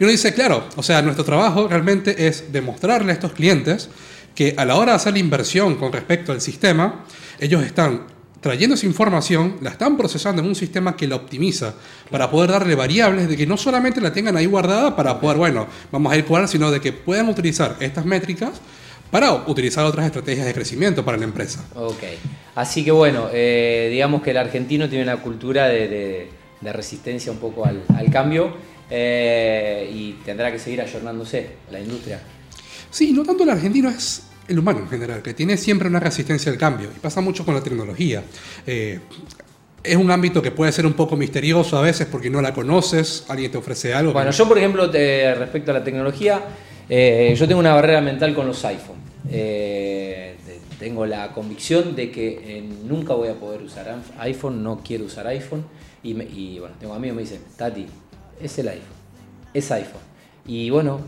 y 0.00 0.04
uno 0.04 0.12
dice, 0.12 0.32
claro, 0.32 0.64
o 0.76 0.82
sea, 0.82 1.02
nuestro 1.02 1.24
trabajo 1.24 1.66
realmente 1.66 2.28
es 2.28 2.52
demostrarle 2.52 3.10
a 3.10 3.14
estos 3.14 3.32
clientes 3.32 3.88
que 4.34 4.54
a 4.56 4.64
la 4.64 4.76
hora 4.76 4.92
de 4.92 4.96
hacer 4.96 5.12
la 5.12 5.18
inversión 5.18 5.74
con 5.74 5.92
respecto 5.92 6.30
al 6.30 6.40
sistema, 6.40 7.04
ellos 7.40 7.64
están 7.64 8.04
trayendo 8.40 8.74
esa 8.74 8.86
información, 8.86 9.56
la 9.60 9.70
están 9.70 9.96
procesando 9.96 10.42
en 10.42 10.48
un 10.48 10.54
sistema 10.54 10.96
que 10.96 11.06
la 11.06 11.16
optimiza 11.16 11.74
para 12.10 12.30
poder 12.30 12.50
darle 12.50 12.74
variables 12.74 13.28
de 13.28 13.36
que 13.36 13.46
no 13.46 13.56
solamente 13.56 14.00
la 14.00 14.12
tengan 14.12 14.36
ahí 14.36 14.46
guardada 14.46 14.94
para 14.94 15.20
poder, 15.20 15.38
bueno, 15.38 15.66
vamos 15.90 16.12
a 16.12 16.16
ir 16.16 16.24
cuadrar, 16.24 16.48
sino 16.48 16.70
de 16.70 16.80
que 16.80 16.92
puedan 16.92 17.28
utilizar 17.28 17.76
estas 17.80 18.04
métricas 18.04 18.60
para 19.10 19.32
utilizar 19.32 19.84
otras 19.84 20.06
estrategias 20.06 20.46
de 20.46 20.54
crecimiento 20.54 21.04
para 21.04 21.16
la 21.16 21.24
empresa. 21.24 21.64
Ok, 21.74 22.02
así 22.54 22.84
que 22.84 22.90
bueno, 22.90 23.28
eh, 23.32 23.88
digamos 23.90 24.22
que 24.22 24.30
el 24.30 24.36
argentino 24.36 24.88
tiene 24.88 25.04
una 25.04 25.16
cultura 25.16 25.66
de, 25.68 26.30
resistencia 26.60 27.32
un 27.32 27.38
poco 27.38 27.64
al, 27.64 28.10
cambio 28.10 28.52
eh, 28.90 29.90
y 29.92 30.12
tendrá 30.24 30.52
que 30.52 30.58
seguir 30.58 30.80
ayornándose 30.80 31.50
la 31.70 31.80
industria. 31.80 32.20
Sí, 32.90 33.12
no 33.12 33.22
tanto 33.24 33.44
el 33.44 33.50
argentino, 33.50 33.88
es 33.90 34.27
el 34.48 34.58
humano 34.58 34.80
en 34.80 34.88
general, 34.88 35.22
que 35.22 35.34
tiene 35.34 35.56
siempre 35.56 35.88
una 35.88 36.00
resistencia 36.00 36.50
al 36.50 36.58
cambio. 36.58 36.88
Y 36.94 36.98
pasa 36.98 37.20
mucho 37.20 37.44
con 37.44 37.54
la 37.54 37.62
tecnología. 37.62 38.22
Eh, 38.66 38.98
es 39.82 39.96
un 39.96 40.10
ámbito 40.10 40.42
que 40.42 40.50
puede 40.50 40.72
ser 40.72 40.86
un 40.86 40.94
poco 40.94 41.16
misterioso 41.16 41.78
a 41.78 41.82
veces 41.82 42.06
porque 42.10 42.30
no 42.30 42.40
la 42.40 42.52
conoces, 42.52 43.24
alguien 43.28 43.50
te 43.50 43.58
ofrece 43.58 43.94
algo. 43.94 44.12
Bueno, 44.12 44.30
yo 44.30 44.48
por 44.48 44.58
ejemplo, 44.58 44.90
respecto 44.90 45.70
a 45.70 45.74
la 45.74 45.84
tecnología, 45.84 46.42
eh, 46.88 47.34
yo 47.36 47.46
tengo 47.46 47.60
una 47.60 47.74
barrera 47.74 48.00
mental 48.00 48.34
con 48.34 48.46
los 48.46 48.64
iPhone. 48.64 48.96
Eh, 49.30 50.36
tengo 50.78 51.06
la 51.06 51.32
convicción 51.32 51.94
de 51.94 52.10
que 52.10 52.58
eh, 52.58 52.64
nunca 52.84 53.14
voy 53.14 53.28
a 53.28 53.34
poder 53.34 53.62
usar 53.62 53.96
iPhone, 54.18 54.62
no 54.62 54.80
quiero 54.84 55.04
usar 55.04 55.26
iPhone. 55.26 55.64
Y, 56.02 56.58
bueno, 56.58 56.74
tengo 56.78 56.94
amigos 56.94 57.16
que 57.16 57.16
me 57.16 57.22
dicen, 57.22 57.40
Tati, 57.56 57.86
es 58.40 58.58
el 58.58 58.68
iPhone, 58.68 58.86
es 59.52 59.70
iPhone. 59.72 60.00
Y 60.46 60.70
bueno, 60.70 61.02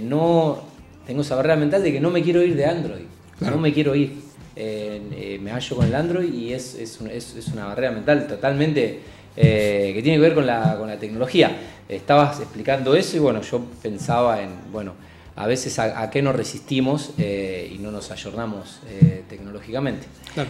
no 0.00 0.62
tengo 1.06 1.22
esa 1.22 1.36
barrera 1.36 1.56
mental 1.56 1.82
de 1.82 1.92
que 1.92 2.00
no 2.00 2.10
me 2.10 2.22
quiero 2.22 2.42
ir 2.42 2.56
de 2.56 2.66
Android, 2.66 3.04
no 3.40 3.58
me 3.58 3.72
quiero 3.72 3.94
ir. 3.94 4.12
me 4.56 5.50
hallo 5.50 5.76
con 5.76 5.86
el 5.86 5.94
Android 5.94 6.32
y 6.32 6.52
es, 6.52 6.74
es, 6.74 7.00
es 7.00 7.48
una 7.48 7.66
barrera 7.66 7.90
mental 7.90 8.26
totalmente 8.26 9.00
que 9.34 10.00
tiene 10.02 10.16
que 10.16 10.22
ver 10.22 10.34
con 10.34 10.46
la, 10.46 10.76
con 10.78 10.88
la 10.88 10.96
tecnología 10.96 11.56
estabas 11.88 12.40
explicando 12.40 12.94
eso 12.94 13.16
y 13.16 13.20
bueno, 13.20 13.42
yo 13.42 13.60
pensaba 13.82 14.40
en, 14.40 14.50
bueno, 14.72 14.92
a 15.36 15.46
veces 15.46 15.78
a, 15.78 16.10
qué 16.10 16.22
nos 16.22 16.36
resistimos 16.36 17.10
eh, 17.18 17.72
y 17.74 17.78
no 17.78 17.90
nos 17.90 18.10
ayornamos 18.10 18.80
eh, 18.88 19.24
tecnológicamente. 19.28 20.06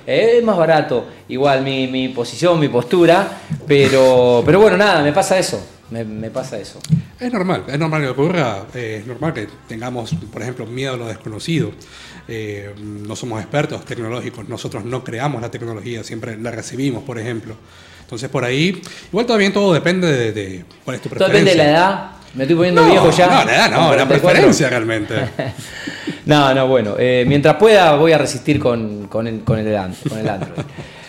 Eh, 0.06 0.37
es 0.38 0.44
más 0.44 0.56
barato, 0.56 1.06
igual 1.28 1.62
mi, 1.62 2.08
posición, 2.08 2.61
mi 2.61 2.68
postura, 2.68 3.40
pero, 3.66 4.42
pero 4.44 4.61
bueno, 4.61 4.76
nada, 4.76 5.02
me 5.02 5.12
pasa 5.12 5.38
eso. 5.38 5.74
Me, 6.02 6.30
pasa 6.30 6.58
eso. 6.58 6.80
Es 7.20 7.32
normal, 7.32 7.64
es 7.68 7.78
normal 7.78 8.02
que 8.02 8.08
ocurra, 8.08 8.64
es 8.74 9.06
normal 9.06 9.32
que 9.32 9.46
tengamos, 9.68 10.14
por 10.32 10.42
ejemplo, 10.42 10.66
miedo 10.66 10.94
a 10.94 10.96
lo 10.96 11.06
desconocido. 11.06 11.72
no 12.82 13.14
somos 13.14 13.40
expertos 13.40 13.84
tecnológicos, 13.84 14.48
nosotros 14.48 14.84
no 14.84 15.04
creamos 15.04 15.40
la 15.40 15.50
tecnología, 15.50 16.02
siempre 16.02 16.36
la 16.36 16.50
recibimos, 16.50 17.04
por 17.04 17.18
ejemplo. 17.18 17.56
Entonces 18.04 18.28
por 18.28 18.44
ahí, 18.44 18.82
igual 19.08 19.24
todavía 19.24 19.52
todo 19.52 19.72
depende 19.72 20.32
de, 20.32 20.64
cuál 20.84 20.96
es 20.96 21.02
tu 21.02 21.08
preferencia. 21.08 21.26
Todo 21.26 21.28
depende 21.28 21.50
de 21.50 21.56
la 21.56 21.70
edad. 21.70 22.10
Me 22.34 22.42
estoy 22.44 22.56
poniendo 22.56 22.84
viejo 22.84 23.10
ya. 23.10 23.26
No, 23.26 23.44
la 23.44 23.54
edad 23.54 23.70
no, 23.70 23.96
la 23.96 24.08
preferencia 24.08 24.68
realmente. 24.68 25.14
no, 26.26 26.52
no, 26.52 26.68
bueno. 26.68 26.96
Eh, 26.98 27.24
mientras 27.26 27.56
pueda 27.56 27.94
voy 27.94 28.12
a 28.12 28.18
resistir 28.18 28.58
con, 28.58 29.06
con, 29.06 29.26
el, 29.26 29.40
con, 29.40 29.58
el, 29.58 29.74
Android. 29.76 30.64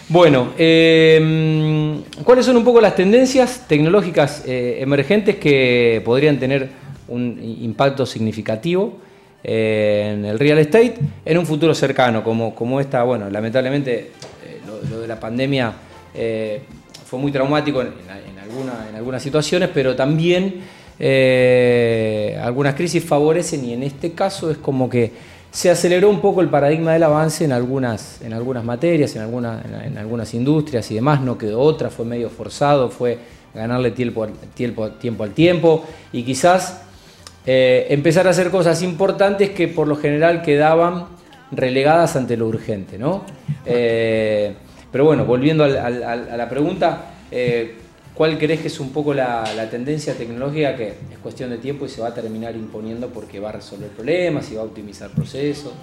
Bueno, 0.09 0.53
eh, 0.57 2.01
¿cuáles 2.24 2.45
son 2.45 2.57
un 2.57 2.63
poco 2.63 2.81
las 2.81 2.95
tendencias 2.95 3.67
tecnológicas 3.67 4.43
eh, 4.45 4.77
emergentes 4.79 5.35
que 5.38 6.01
podrían 6.05 6.39
tener 6.39 6.69
un 7.07 7.39
impacto 7.62 8.05
significativo 8.05 8.97
en 9.43 10.25
el 10.25 10.39
real 10.39 10.57
estate 10.57 10.95
en 11.24 11.38
un 11.38 11.45
futuro 11.45 11.74
cercano? 11.75 12.24
Como, 12.24 12.55
como 12.55 12.79
esta, 12.79 13.03
bueno, 13.03 13.29
lamentablemente 13.29 14.12
lo, 14.89 15.00
de 15.00 15.07
la 15.07 15.19
pandemia 15.19 15.74
fue 17.05 17.19
muy 17.19 17.31
traumático 17.31 17.81
en, 17.81 17.89
en 18.89 18.95
algunas 18.95 19.21
situaciones, 19.21 19.69
pero 19.74 19.95
también 19.95 20.62
eh, 21.00 22.39
algunas 22.41 22.75
crisis 22.75 23.03
favorecen 23.03 23.65
y 23.65 23.74
en 23.74 23.83
este 23.83 24.13
caso 24.13 24.50
es 24.50 24.57
como 24.57 24.89
que 24.89 25.12
se 25.55 25.69
aceleró 25.69 26.09
un 26.09 26.19
poco 26.19 26.41
el 26.41 26.50
paradigma 26.50 26.91
del 26.91 27.03
avance 27.03 27.45
en 27.45 27.53
algunas, 27.53 28.21
en 28.21 28.33
algunas 28.33 28.65
materias, 28.65 29.15
en, 29.15 29.21
en, 29.24 29.97
algunas 29.97 30.33
industrias 30.33 30.91
y 30.91 30.95
demás, 30.95 31.21
no 31.21 31.38
quedó 31.38 31.62
otra, 31.62 31.89
fue 31.89 32.03
medio 32.03 32.29
forzado, 32.29 32.89
fue 32.89 33.19
ganarle 33.53 33.91
tiempo, 33.91 34.27
tiempo, 34.53 34.89
tiempo 34.91 35.24
al 35.24 35.31
tiempo 35.31 35.85
y 36.12 36.24
quizás 36.24 36.81
eh, 37.45 37.88
empezar 37.89 38.27
a 38.27 38.31
hacer 38.31 38.50
cosas 38.50 38.81
importantes 38.81 39.51
que 39.51 39.69
por 39.69 39.88
lo 39.88 39.95
general 39.95 40.41
quedaban 40.41 41.05
relegadas 41.53 42.17
ante 42.17 42.35
lo 42.35 42.47
urgente. 42.47 42.97
¿no? 42.97 43.24
Eh, 43.65 44.53
pero 44.91 45.05
bueno, 45.05 45.24
volviendo 45.24 45.63
a 45.63 45.69
la 45.89 46.50
pregunta, 46.50 47.13
eh, 47.31 47.77
¿cuál 48.15 48.38
crees 48.39 48.62
que 48.62 48.67
es 48.67 48.79
un 48.79 48.91
poco 48.91 49.13
la, 49.13 49.43
tendencia 49.69 50.15
tecnológica 50.15 50.75
que 50.75 50.88
es 50.88 51.17
cuestión 51.22 51.50
de 51.50 51.57
tiempo 51.57 51.86
y 51.86 51.89
se 51.89 52.01
va 52.01 52.07
a 52.07 52.13
terminar 52.13 52.55
imponiendo 52.55 53.10
porque 53.10 53.39
va 53.39 53.50
a 53.50 53.53
resolver 53.53 53.89
problemas 53.89 54.50
y 54.51 54.55
va 54.55 54.62
a 54.62 54.65
optimizar 54.65 55.12
procesos? 55.12 55.74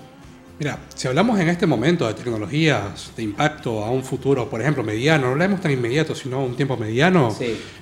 Mira, 0.58 0.78
si 0.94 1.08
hablamos 1.08 1.40
en 1.40 1.48
este 1.48 1.66
momento 1.66 2.06
de 2.06 2.14
tecnologías 2.14 3.10
de 3.16 3.22
impacto 3.22 3.84
a 3.84 3.90
un 3.90 4.04
futuro, 4.04 4.48
por 4.48 4.60
ejemplo, 4.60 4.84
mediano, 4.84 5.26
no 5.26 5.32
hablamos 5.32 5.60
tan 5.60 5.72
inmediato, 5.72 6.14
sino 6.14 6.36
a 6.36 6.44
un 6.44 6.54
tiempo 6.54 6.76
mediano, 6.76 7.34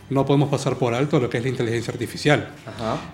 no 0.08 0.24
podemos 0.24 0.48
pasar 0.48 0.76
por 0.76 0.94
alto 0.94 1.20
lo 1.20 1.28
que 1.28 1.38
es 1.38 1.42
la 1.42 1.50
inteligencia 1.50 1.92
artificial. 1.92 2.48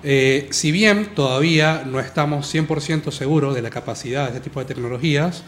Eh, 0.05 0.47
si 0.51 0.71
bien 0.71 1.15
todavía 1.15 1.83
no 1.85 1.99
estamos 1.99 2.55
100% 2.55 3.11
seguros 3.11 3.55
de 3.55 3.63
la 3.63 3.71
capacidad 3.71 4.25
de 4.31 4.37
este 4.37 4.51
tipo 4.51 4.61
de 4.61 4.67
tecnologías, 4.67 5.43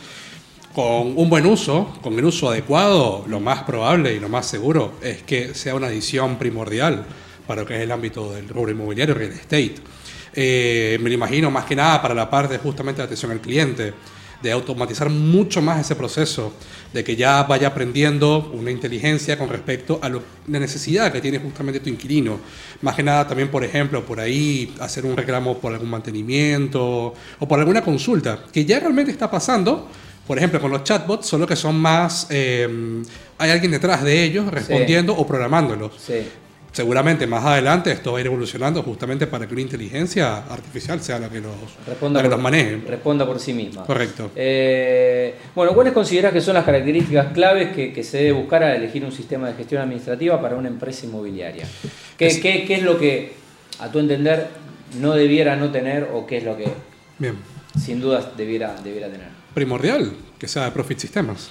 con 0.79 1.19
un 1.19 1.29
buen 1.29 1.45
uso, 1.45 1.93
con 2.01 2.17
el 2.17 2.25
uso 2.25 2.51
adecuado, 2.51 3.25
lo 3.27 3.41
más 3.41 3.65
probable 3.65 4.15
y 4.15 4.21
lo 4.21 4.29
más 4.29 4.47
seguro 4.47 4.93
es 5.03 5.25
que 5.25 5.53
sea 5.53 5.75
una 5.75 5.89
adición 5.89 6.39
primordial 6.39 7.05
para 7.49 7.63
lo 7.63 7.67
que 7.67 7.75
es 7.75 7.81
el 7.81 7.91
ámbito 7.91 8.33
del 8.33 8.49
rubro 8.49 8.71
inmobiliario 8.71 9.13
real 9.13 9.33
estate. 9.33 9.75
Eh, 10.33 10.97
me 11.03 11.09
lo 11.09 11.17
imagino 11.17 11.51
más 11.51 11.65
que 11.65 11.75
nada 11.75 12.01
para 12.01 12.15
la 12.15 12.31
parte 12.31 12.59
justamente 12.59 13.03
de 13.03 13.07
atención 13.07 13.33
al 13.33 13.41
cliente, 13.41 13.93
de 14.41 14.53
automatizar 14.53 15.11
mucho 15.11 15.61
más 15.61 15.81
ese 15.81 15.97
proceso, 15.97 16.53
de 16.93 17.03
que 17.03 17.17
ya 17.17 17.43
vaya 17.43 17.67
aprendiendo 17.67 18.49
una 18.55 18.71
inteligencia 18.71 19.37
con 19.37 19.49
respecto 19.49 19.99
a 20.01 20.09
la 20.09 20.21
necesidad 20.47 21.11
que 21.11 21.21
tiene 21.21 21.41
justamente 21.41 21.81
tu 21.81 21.89
inquilino. 21.89 22.39
Más 22.83 22.95
que 22.95 23.03
nada 23.03 23.27
también, 23.27 23.51
por 23.51 23.65
ejemplo, 23.65 24.07
por 24.07 24.21
ahí 24.21 24.73
hacer 24.79 25.05
un 25.05 25.17
reclamo 25.17 25.59
por 25.59 25.73
algún 25.73 25.91
mantenimiento 25.91 27.15
o 27.41 27.49
por 27.49 27.59
alguna 27.59 27.83
consulta, 27.83 28.45
que 28.53 28.65
ya 28.65 28.79
realmente 28.79 29.11
está 29.11 29.29
pasando, 29.29 29.89
por 30.29 30.37
ejemplo, 30.37 30.61
con 30.61 30.71
los 30.71 30.85
chatbots, 30.85 31.27
solo 31.27 31.47
que 31.47 31.57
son 31.57 31.75
más. 31.81 32.27
Eh, 32.29 32.69
hay 33.39 33.51
alguien 33.51 33.73
detrás 33.73 34.05
de 34.05 34.23
ellos 34.23 34.53
respondiendo 34.53 35.17
o 35.17 35.27
programándolos. 35.27 35.93
Seguramente 36.71 37.27
más 37.27 37.45
adelante 37.47 37.91
esto 37.91 38.13
va 38.13 38.19
a 38.19 38.21
ir 38.21 38.27
evolucionando 38.27 38.83
justamente 38.83 39.27
para 39.27 39.47
que 39.49 39.55
una 39.55 39.63
inteligencia 39.63 40.45
artificial 40.45 41.01
sea 41.01 41.19
la 41.19 41.31
que 41.31 41.41
los, 41.41 41.55
responda 41.87 42.23
que 42.23 42.29
los 42.29 42.39
maneje. 42.39 42.77
Responda 42.87 43.27
por 43.27 43.41
sí 43.41 43.55
misma. 43.55 43.87
Correcto. 43.87 44.31
Eh, 44.37 45.35
bueno, 45.55 45.73
¿cuáles 45.73 45.95
consideras 45.95 46.31
que 46.31 46.43
son 46.43 46.55
las 46.55 46.65
características 46.65 47.33
claves 47.33 47.75
que, 47.75 48.05
se 48.05 48.19
debe 48.19 48.33
buscar 48.33 48.63
al 48.63 48.77
elegir 48.77 49.03
un 49.07 49.13
sistema 49.13 49.49
de 49.49 49.55
gestión 49.55 49.81
administrativa 49.81 50.41
para 50.43 50.57
una 50.57 50.69
empresa 50.69 51.07
inmobiliaria? 51.07 51.67
¿Qué, 52.19 52.39
qué 52.39 52.75
es 52.75 52.83
lo 52.83 52.99
que, 52.99 53.33
a 53.79 53.91
tu 53.91 53.99
entender, 53.99 54.49
no 55.01 55.15
debiera 55.15 55.57
no 55.57 55.71
tener 55.71 56.11
o 56.13 56.27
qué 56.27 56.37
es 56.37 56.45
lo 56.45 56.55
que, 56.55 56.67
Bien. 57.19 57.35
sin 57.81 57.99
dudas, 57.99 58.37
debiera, 58.37 58.77
debiera 58.85 59.09
tener? 59.09 59.28
Primordial 59.55 60.13
que 60.39 60.49
sea 60.49 60.65
de 60.65 60.71
Profit 60.71 60.99
Systems. 60.99 61.51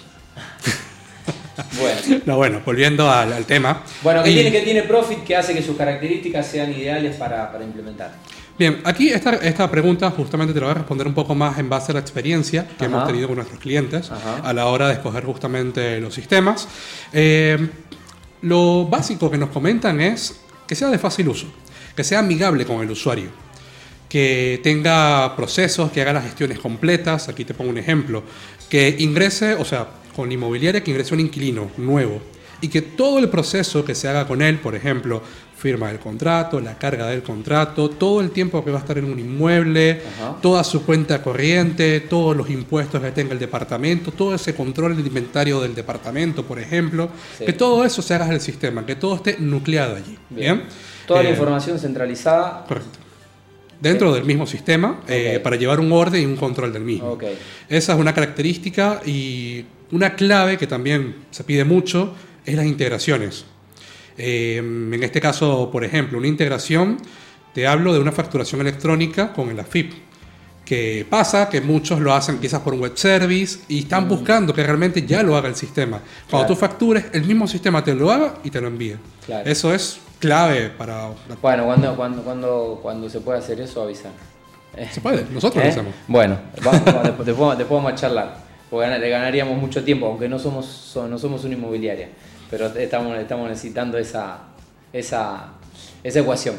bueno. 1.79 2.21
No, 2.25 2.37
bueno, 2.37 2.61
volviendo 2.65 3.09
al, 3.09 3.45
tema. 3.45 3.83
Bueno, 4.01 4.23
¿qué, 4.23 4.31
tiene, 4.31 4.61
tiene 4.61 4.83
Profit 4.83 5.23
que 5.23 5.35
hace 5.35 5.53
que 5.53 5.61
sus 5.61 5.75
características 5.75 6.47
sean 6.47 6.71
ideales 6.71 7.15
para, 7.17 7.51
implementar? 7.61 8.13
Bien, 8.57 8.81
aquí 8.85 9.09
esta, 9.09 9.35
esta, 9.35 9.69
pregunta 9.69 10.09
justamente 10.09 10.53
te 10.53 10.59
la 10.59 10.67
voy 10.67 10.71
a 10.71 10.79
responder 10.79 11.05
un 11.05 11.13
poco 11.13 11.35
más 11.35 11.59
en 11.59 11.69
base 11.69 11.91
a 11.91 11.93
la 11.93 11.99
experiencia 11.99 12.67
que 12.77 12.85
hemos 12.85 13.05
tenido 13.05 13.27
con 13.27 13.35
nuestros 13.35 13.59
clientes 13.59 14.09
a 14.11 14.51
la 14.51 14.65
hora 14.65 14.87
de 14.87 14.93
escoger 14.95 15.23
justamente 15.25 15.99
los 15.99 16.13
sistemas. 16.13 16.67
Eh, 17.13 17.69
lo 18.41 18.85
básico 18.85 19.29
que 19.29 19.37
nos 19.37 19.49
comentan 19.49 20.01
es 20.01 20.39
que 20.65 20.73
sea 20.73 20.89
de 20.89 20.97
fácil 20.97 21.29
uso, 21.29 21.47
que 21.95 22.03
sea 22.03 22.19
amigable 22.19 22.65
con 22.65 22.81
el 22.81 22.89
usuario 22.89 23.46
que 24.09 24.59
tenga 24.63 25.35
procesos, 25.35 25.91
que 25.91 26.01
haga 26.01 26.13
las 26.13 26.23
gestiones 26.23 26.59
completas. 26.59 27.29
Aquí 27.29 27.45
te 27.45 27.53
pongo 27.53 27.69
un 27.69 27.77
ejemplo. 27.77 28.23
Que 28.69 28.95
ingrese, 28.99 29.55
o 29.55 29.65
sea, 29.65 29.87
con 30.15 30.31
inmobiliaria 30.31 30.83
que 30.83 30.91
ingrese 30.91 31.13
un 31.13 31.19
inquilino 31.19 31.69
nuevo 31.77 32.21
y 32.59 32.69
que 32.69 32.81
todo 32.81 33.19
el 33.19 33.29
proceso 33.29 33.85
que 33.85 33.93
se 33.93 34.07
haga 34.07 34.27
con 34.27 34.41
él, 34.41 34.57
por 34.57 34.75
ejemplo, 34.75 35.21
firma 35.55 35.87
del 35.87 35.99
contrato, 35.99 36.59
la 36.59 36.77
carga 36.77 37.07
del 37.07 37.23
contrato, 37.23 37.89
todo 37.89 38.21
el 38.21 38.31
tiempo 38.31 38.63
que 38.63 38.71
va 38.71 38.77
a 38.77 38.81
estar 38.81 38.97
en 38.97 39.05
un 39.05 39.19
inmueble, 39.19 40.01
toda 40.41 40.63
su 40.63 40.85
cuenta 40.85 41.21
corriente, 41.21 41.99
todos 42.01 42.35
los 42.35 42.49
impuestos 42.49 43.01
que 43.01 43.11
tenga 43.11 43.33
el 43.33 43.39
departamento, 43.39 44.11
todo 44.11 44.35
ese 44.35 44.55
control 44.55 44.95
del 44.95 45.07
inventario 45.07 45.61
del 45.61 45.73
departamento, 45.73 46.43
por 46.43 46.59
ejemplo, 46.59 47.09
que 47.37 47.53
todo 47.53 47.83
eso 47.83 48.01
se 48.01 48.13
haga 48.13 48.27
en 48.27 48.33
el 48.33 48.41
sistema, 48.41 48.85
que 48.85 48.95
todo 48.95 49.15
esté 49.15 49.37
nucleado 49.39 49.95
allí. 49.95 50.17
Bien. 50.29 50.63
Toda 51.07 51.23
la 51.23 51.29
eh, 51.29 51.33
información 51.33 51.79
centralizada. 51.79 52.65
Correcto 52.67 53.06
dentro 53.79 54.13
del 54.13 54.23
mismo 54.25 54.47
sistema 54.47 55.01
eh, 55.07 55.39
para 55.43 55.55
llevar 55.55 55.79
un 55.79 55.91
orden 55.91 56.21
y 56.21 56.25
un 56.25 56.35
control 56.35 56.73
del 56.73 56.83
mismo. 56.83 57.17
Esa 57.69 57.93
es 57.93 57.99
una 57.99 58.13
característica 58.13 59.01
y 59.05 59.65
una 59.91 60.15
clave 60.15 60.57
que 60.57 60.67
también 60.67 61.15
se 61.31 61.43
pide 61.43 61.63
mucho 61.63 62.13
es 62.45 62.55
las 62.55 62.65
integraciones. 62.65 63.45
Eh, 64.17 64.57
en 64.57 65.03
este 65.03 65.21
caso, 65.21 65.69
por 65.71 65.83
ejemplo, 65.83 66.17
una 66.17 66.27
integración, 66.27 66.97
te 67.53 67.67
hablo 67.67 67.93
de 67.93 67.99
una 67.99 68.11
facturación 68.11 68.61
electrónica 68.61 69.33
con 69.33 69.49
el 69.49 69.59
AFIP. 69.59 69.93
Que 70.65 71.05
pasa 71.09 71.47
que 71.47 71.61
muchos 71.61 72.01
lo 72.01 72.13
hacen 72.13 72.39
quizás 72.39 72.59
por 72.59 72.73
un 72.73 72.81
web 72.81 72.91
service 72.95 73.59
y 73.69 73.79
están 73.79 74.05
mm. 74.05 74.09
buscando 74.09 74.53
que 74.53 74.63
realmente 74.63 75.05
ya 75.05 75.23
lo 75.23 75.37
haga 75.37 75.47
el 75.47 75.55
sistema. 75.55 76.01
Cuando 76.29 76.49
tú 76.49 76.55
factures, 76.57 77.05
el 77.13 77.23
mismo 77.23 77.47
sistema 77.47 77.81
te 77.81 77.95
lo 77.95 78.11
haga 78.11 78.39
y 78.43 78.49
te 78.49 78.59
lo 78.59 78.67
envíe. 78.67 78.97
Eso 79.45 79.73
es 79.73 80.01
clave 80.19 80.69
para... 80.69 81.09
Bueno, 81.41 81.65
cuando, 81.65 81.95
cuando, 81.95 82.23
cuando, 82.23 82.79
cuando 82.81 83.09
se 83.09 83.21
puede 83.21 83.39
hacer 83.39 83.59
eso, 83.61 83.81
avisar. 83.81 84.11
Se 84.91 85.01
puede, 85.01 85.25
nosotros 85.31 85.63
¿Eh? 85.63 85.67
avisamos. 85.67 85.93
Bueno, 86.07 86.37
después, 86.53 87.57
después, 87.57 87.69
vamos 87.69 87.91
a 87.91 87.95
charlar, 87.95 88.37
porque 88.69 88.87
le 88.87 89.09
ganaríamos 89.09 89.57
mucho 89.57 89.83
tiempo, 89.83 90.05
aunque 90.07 90.29
no 90.29 90.37
somos, 90.37 90.95
no 91.09 91.17
somos 91.17 91.43
una 91.43 91.55
inmobiliaria. 91.55 92.09
pero 92.49 92.67
estamos, 92.67 93.17
estamos 93.17 93.49
necesitando 93.49 93.97
esa, 93.97 94.39
esa, 94.93 95.53
esa 96.03 96.19
ecuación. 96.19 96.55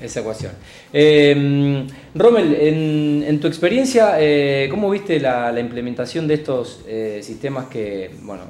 Esa 0.00 0.20
ecuación. 0.20 0.52
Eh, 0.92 1.86
Rommel, 2.14 2.54
en, 2.54 3.40
tu 3.40 3.48
experiencia, 3.48 4.14
eh, 4.18 4.68
¿cómo 4.70 4.88
viste 4.88 5.18
la, 5.18 5.58
implementación 5.58 6.28
de 6.28 6.34
estos 6.34 6.80
eh, 6.86 7.20
sistemas 7.22 7.66
que, 7.66 8.14
bueno, 8.22 8.44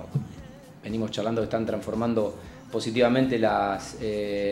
venimos 0.85 1.11
charlando 1.11 1.41
que 1.41 1.47
están 1.47 1.65
transformando 1.65 2.37
positivamente 2.71 3.39
las, 3.39 3.97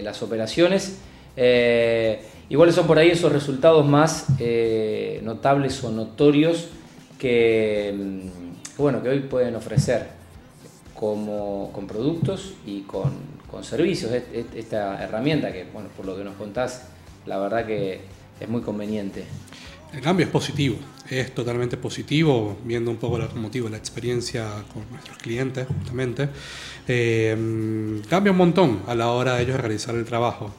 las 0.02 0.23
operaciones? 0.23 0.99
¿Y 1.37 2.54
cuáles 2.54 2.75
son 2.75 2.87
por 2.87 2.99
ahí 2.99 3.11
esos 3.11 3.32
resultados 3.32 3.87
más 3.87 4.26
notables 5.23 5.82
o 5.85 5.90
notorios 5.90 6.68
que, 7.18 7.94
bueno, 8.78 9.02
que 9.02 9.08
hoy 9.08 9.20
pueden 9.20 9.54
ofrecer 9.56 10.08
como, 10.94 11.70
con 11.73 11.87
productos 11.87 12.54
y 12.64 12.82
con 12.82 13.37
con 13.50 13.64
servicios, 13.64 14.12
esta 14.54 15.02
herramienta 15.02 15.52
que, 15.52 15.64
bueno, 15.73 15.88
por 15.96 16.04
lo 16.04 16.16
que 16.16 16.25
nos 16.25 16.35
contás, 16.37 16.82
la 17.26 17.38
verdad 17.38 17.64
que 17.64 18.00
es 18.40 18.49
muy 18.49 18.61
conveniente. 18.61 19.25
El 19.93 20.00
cambio 20.00 20.26
es 20.26 20.33
positivo, 20.33 20.76
es 21.09 21.35
totalmente 21.35 21.76
positivo, 21.76 22.59
viendo 22.64 22.90
un 22.90 22.97
poco 22.97 23.19
como 23.28 23.43
motivo 23.43 23.69
la 23.69 23.76
experiencia 23.76 24.47
con 24.73 24.85
nuestros 24.90 25.16
clientes, 25.19 25.66
justamente. 25.66 26.28
Eh, 26.87 28.00
cambia 28.09 28.33
un 28.33 28.38
montón 28.38 28.83
a 28.87 28.95
la 28.95 29.11
hora 29.11 29.37
de 29.37 29.45
ellos 29.45 29.59
realizar 29.59 29.95
el 29.95 30.05
trabajo. 30.05 30.55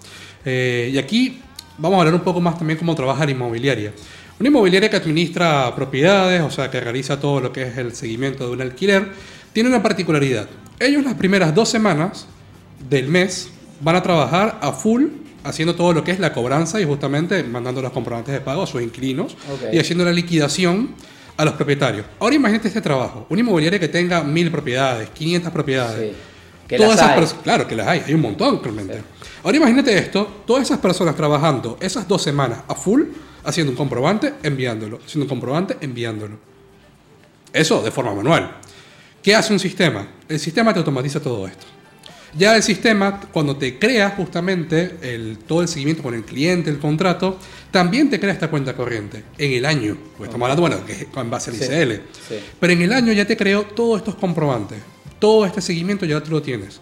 Eh, 0.45 0.91
y 0.93 0.97
aquí 0.97 1.41
vamos 1.77 1.97
a 1.97 1.99
hablar 2.01 2.15
un 2.15 2.21
poco 2.21 2.39
más 2.39 2.57
también 2.57 2.79
cómo 2.79 2.95
trabaja 2.95 3.25
la 3.25 3.31
inmobiliaria. 3.31 3.93
Una 4.39 4.49
inmobiliaria 4.49 4.89
que 4.89 4.97
administra 4.97 5.73
propiedades, 5.75 6.41
o 6.41 6.51
sea, 6.51 6.69
que 6.69 6.79
realiza 6.79 7.19
todo 7.19 7.39
lo 7.41 7.51
que 7.51 7.63
es 7.63 7.77
el 7.77 7.93
seguimiento 7.93 8.45
de 8.47 8.51
un 8.53 8.61
alquiler, 8.61 9.11
tiene 9.51 9.69
una 9.69 9.81
particularidad. 9.81 10.47
Ellos 10.79 11.03
las 11.03 11.15
primeras 11.15 11.53
dos 11.53 11.69
semanas 11.69 12.27
del 12.89 13.07
mes 13.07 13.49
van 13.81 13.95
a 13.95 14.03
trabajar 14.03 14.59
a 14.61 14.71
full 14.71 15.05
haciendo 15.47 15.75
todo 15.75 15.93
lo 15.93 16.03
que 16.03 16.11
es 16.11 16.19
la 16.19 16.33
cobranza 16.33 16.79
y 16.79 16.85
justamente 16.85 17.43
mandando 17.43 17.81
los 17.81 17.91
comprobantes 17.91 18.33
de 18.33 18.41
pago 18.41 18.63
a 18.63 18.67
sus 18.67 18.81
inquilinos 18.81 19.35
y 19.71 19.79
haciendo 19.79 20.03
la 20.03 20.11
liquidación 20.11 20.95
a 21.37 21.45
los 21.45 21.53
propietarios. 21.53 22.05
Ahora 22.19 22.35
imagínate 22.35 22.67
este 22.67 22.81
trabajo, 22.81 23.25
una 23.29 23.41
inmobiliaria 23.41 23.79
que 23.79 23.87
tenga 23.87 24.23
mil 24.23 24.51
propiedades, 24.51 25.09
500 25.11 25.51
propiedades. 25.51 26.15
todas 26.67 26.95
esas 26.95 27.33
Claro 27.35 27.67
que 27.67 27.75
las 27.75 27.87
hay, 27.87 28.03
hay 28.05 28.13
un 28.13 28.21
montón 28.21 28.61
realmente. 28.61 29.01
Ahora 29.43 29.57
imagínate 29.57 29.97
esto, 29.97 30.43
todas 30.45 30.63
esas 30.63 30.79
personas 30.79 31.15
trabajando 31.15 31.77
esas 31.79 32.07
dos 32.07 32.21
semanas 32.21 32.59
a 32.67 32.75
full, 32.75 33.03
haciendo 33.43 33.71
un 33.71 33.77
comprobante, 33.77 34.33
enviándolo, 34.43 34.99
haciendo 35.05 35.25
un 35.25 35.29
comprobante, 35.29 35.77
enviándolo. 35.79 36.37
Eso 37.53 37.81
de 37.81 37.91
forma 37.91 38.13
manual. 38.13 38.57
¿Qué 39.21 39.35
hace 39.35 39.53
un 39.53 39.59
sistema? 39.59 40.07
El 40.27 40.39
sistema 40.39 40.73
te 40.73 40.79
automatiza 40.79 41.21
todo 41.21 41.47
esto. 41.47 41.65
Ya 42.35 42.55
el 42.55 42.63
sistema, 42.63 43.21
cuando 43.31 43.55
te 43.55 43.79
crea 43.79 44.11
justamente 44.11 44.97
el, 45.01 45.37
todo 45.39 45.61
el 45.61 45.67
seguimiento 45.67 46.03
con 46.03 46.13
el 46.13 46.23
cliente, 46.23 46.69
el 46.69 46.79
contrato, 46.79 47.39
también 47.71 48.09
te 48.09 48.19
crea 48.19 48.33
esta 48.33 48.49
cuenta 48.49 48.75
corriente 48.75 49.23
en 49.37 49.53
el 49.53 49.65
año. 49.65 49.97
Porque 50.11 50.25
estamos 50.25 50.45
hablando, 50.45 50.61
bueno, 50.61 50.85
que 50.85 50.93
es 50.93 51.07
en 51.15 51.29
base 51.29 51.51
al 51.51 51.55
ICL. 51.57 52.01
Pero 52.59 52.73
en 52.73 52.81
el 52.81 52.93
año 52.93 53.13
ya 53.13 53.25
te 53.25 53.37
creó 53.37 53.63
todos 53.63 53.99
estos 53.99 54.15
comprobantes. 54.15 54.79
Todo 55.19 55.45
este 55.45 55.61
seguimiento 55.61 56.05
ya 56.05 56.21
tú 56.21 56.31
lo 56.31 56.41
tienes. 56.41 56.81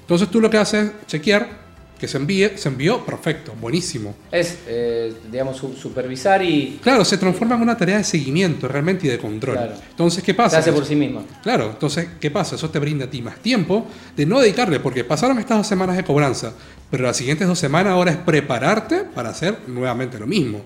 Entonces 0.00 0.30
tú 0.30 0.40
lo 0.40 0.50
que 0.50 0.58
haces 0.58 0.86
es 0.86 1.06
chequear 1.06 1.63
que 1.98 2.08
se 2.08 2.16
envíe, 2.16 2.56
se 2.56 2.68
envió, 2.68 3.04
perfecto, 3.04 3.54
buenísimo. 3.60 4.14
Es, 4.30 4.58
eh, 4.66 5.14
digamos, 5.30 5.56
supervisar 5.56 6.42
y... 6.42 6.78
Claro, 6.82 7.04
se 7.04 7.16
transforma 7.18 7.54
en 7.54 7.62
una 7.62 7.76
tarea 7.76 7.98
de 7.98 8.04
seguimiento 8.04 8.66
realmente 8.68 9.06
y 9.06 9.10
de 9.10 9.18
control. 9.18 9.58
Entonces, 9.90 10.22
¿qué 10.22 10.34
pasa? 10.34 10.50
Se 10.50 10.56
hace 10.56 10.72
por 10.72 10.84
sí 10.84 10.96
mismo. 10.96 11.24
Claro, 11.42 11.70
entonces, 11.70 12.08
¿qué 12.20 12.30
pasa? 12.30 12.56
Eso 12.56 12.68
te 12.70 12.78
brinda 12.78 13.04
a 13.06 13.10
ti 13.10 13.22
más 13.22 13.38
tiempo 13.38 13.86
de 14.16 14.26
no 14.26 14.40
dedicarle, 14.40 14.80
porque 14.80 15.04
pasaron 15.04 15.38
estas 15.38 15.58
dos 15.58 15.66
semanas 15.66 15.96
de 15.96 16.04
cobranza, 16.04 16.52
pero 16.90 17.04
las 17.04 17.16
siguientes 17.16 17.46
dos 17.46 17.58
semanas 17.58 17.92
ahora 17.92 18.10
es 18.10 18.16
prepararte 18.18 19.04
para 19.04 19.30
hacer 19.30 19.58
nuevamente 19.68 20.18
lo 20.18 20.26
mismo. 20.26 20.62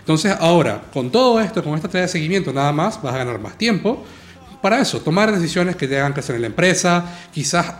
Entonces, 0.00 0.34
ahora, 0.40 0.82
con 0.92 1.12
todo 1.12 1.40
esto, 1.40 1.62
con 1.62 1.74
esta 1.74 1.86
tarea 1.88 2.02
de 2.02 2.08
seguimiento, 2.08 2.52
nada 2.52 2.72
más, 2.72 3.00
vas 3.00 3.14
a 3.14 3.18
ganar 3.18 3.38
más 3.38 3.56
tiempo. 3.56 4.04
Para 4.60 4.80
eso, 4.80 5.00
tomar 5.00 5.32
decisiones 5.32 5.76
que 5.76 5.86
te 5.86 5.96
hagan 5.98 6.12
crecer 6.12 6.36
en 6.36 6.42
la 6.42 6.48
empresa, 6.48 7.04
quizás 7.32 7.72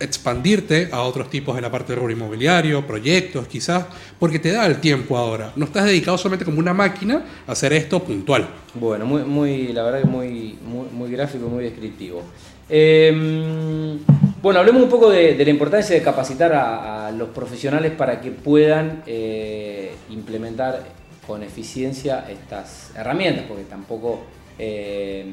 expandirte 0.00 0.88
a 0.92 1.02
otros 1.02 1.30
tipos 1.30 1.54
de 1.54 1.62
la 1.62 1.70
parte 1.70 1.92
de 1.92 1.98
rubro 1.98 2.12
inmobiliario, 2.12 2.86
proyectos 2.86 3.46
quizás, 3.46 3.86
porque 4.18 4.38
te 4.38 4.52
da 4.52 4.66
el 4.66 4.80
tiempo 4.80 5.16
ahora. 5.16 5.52
No 5.56 5.66
estás 5.66 5.84
dedicado 5.84 6.18
solamente 6.18 6.44
como 6.44 6.58
una 6.58 6.74
máquina 6.74 7.24
a 7.46 7.52
hacer 7.52 7.72
esto 7.72 8.02
puntual. 8.02 8.48
Bueno, 8.74 9.06
muy, 9.06 9.22
muy 9.22 9.72
la 9.72 9.82
verdad 9.84 10.00
que 10.02 10.06
muy, 10.06 10.58
muy, 10.92 11.10
gráfico, 11.10 11.48
muy 11.48 11.64
descriptivo. 11.64 12.22
Em, 12.68 13.98
bueno, 14.42 14.60
hablemos 14.60 14.82
un 14.82 14.88
poco 14.88 15.10
de, 15.10 15.36
la 15.36 15.50
importancia 15.50 15.94
de 15.94 16.02
capacitar 16.02 16.52
a, 16.54 17.10
los 17.12 17.28
profesionales 17.28 17.92
para 17.92 18.20
que 18.20 18.30
puedan 18.30 19.02
eh, 19.06 19.94
implementar 20.10 20.82
con 21.26 21.42
eficiencia 21.42 22.24
estas 22.28 22.90
herramientas, 22.96 23.44
porque 23.46 23.64
tampoco... 23.64 24.24
Eh, 24.58 25.32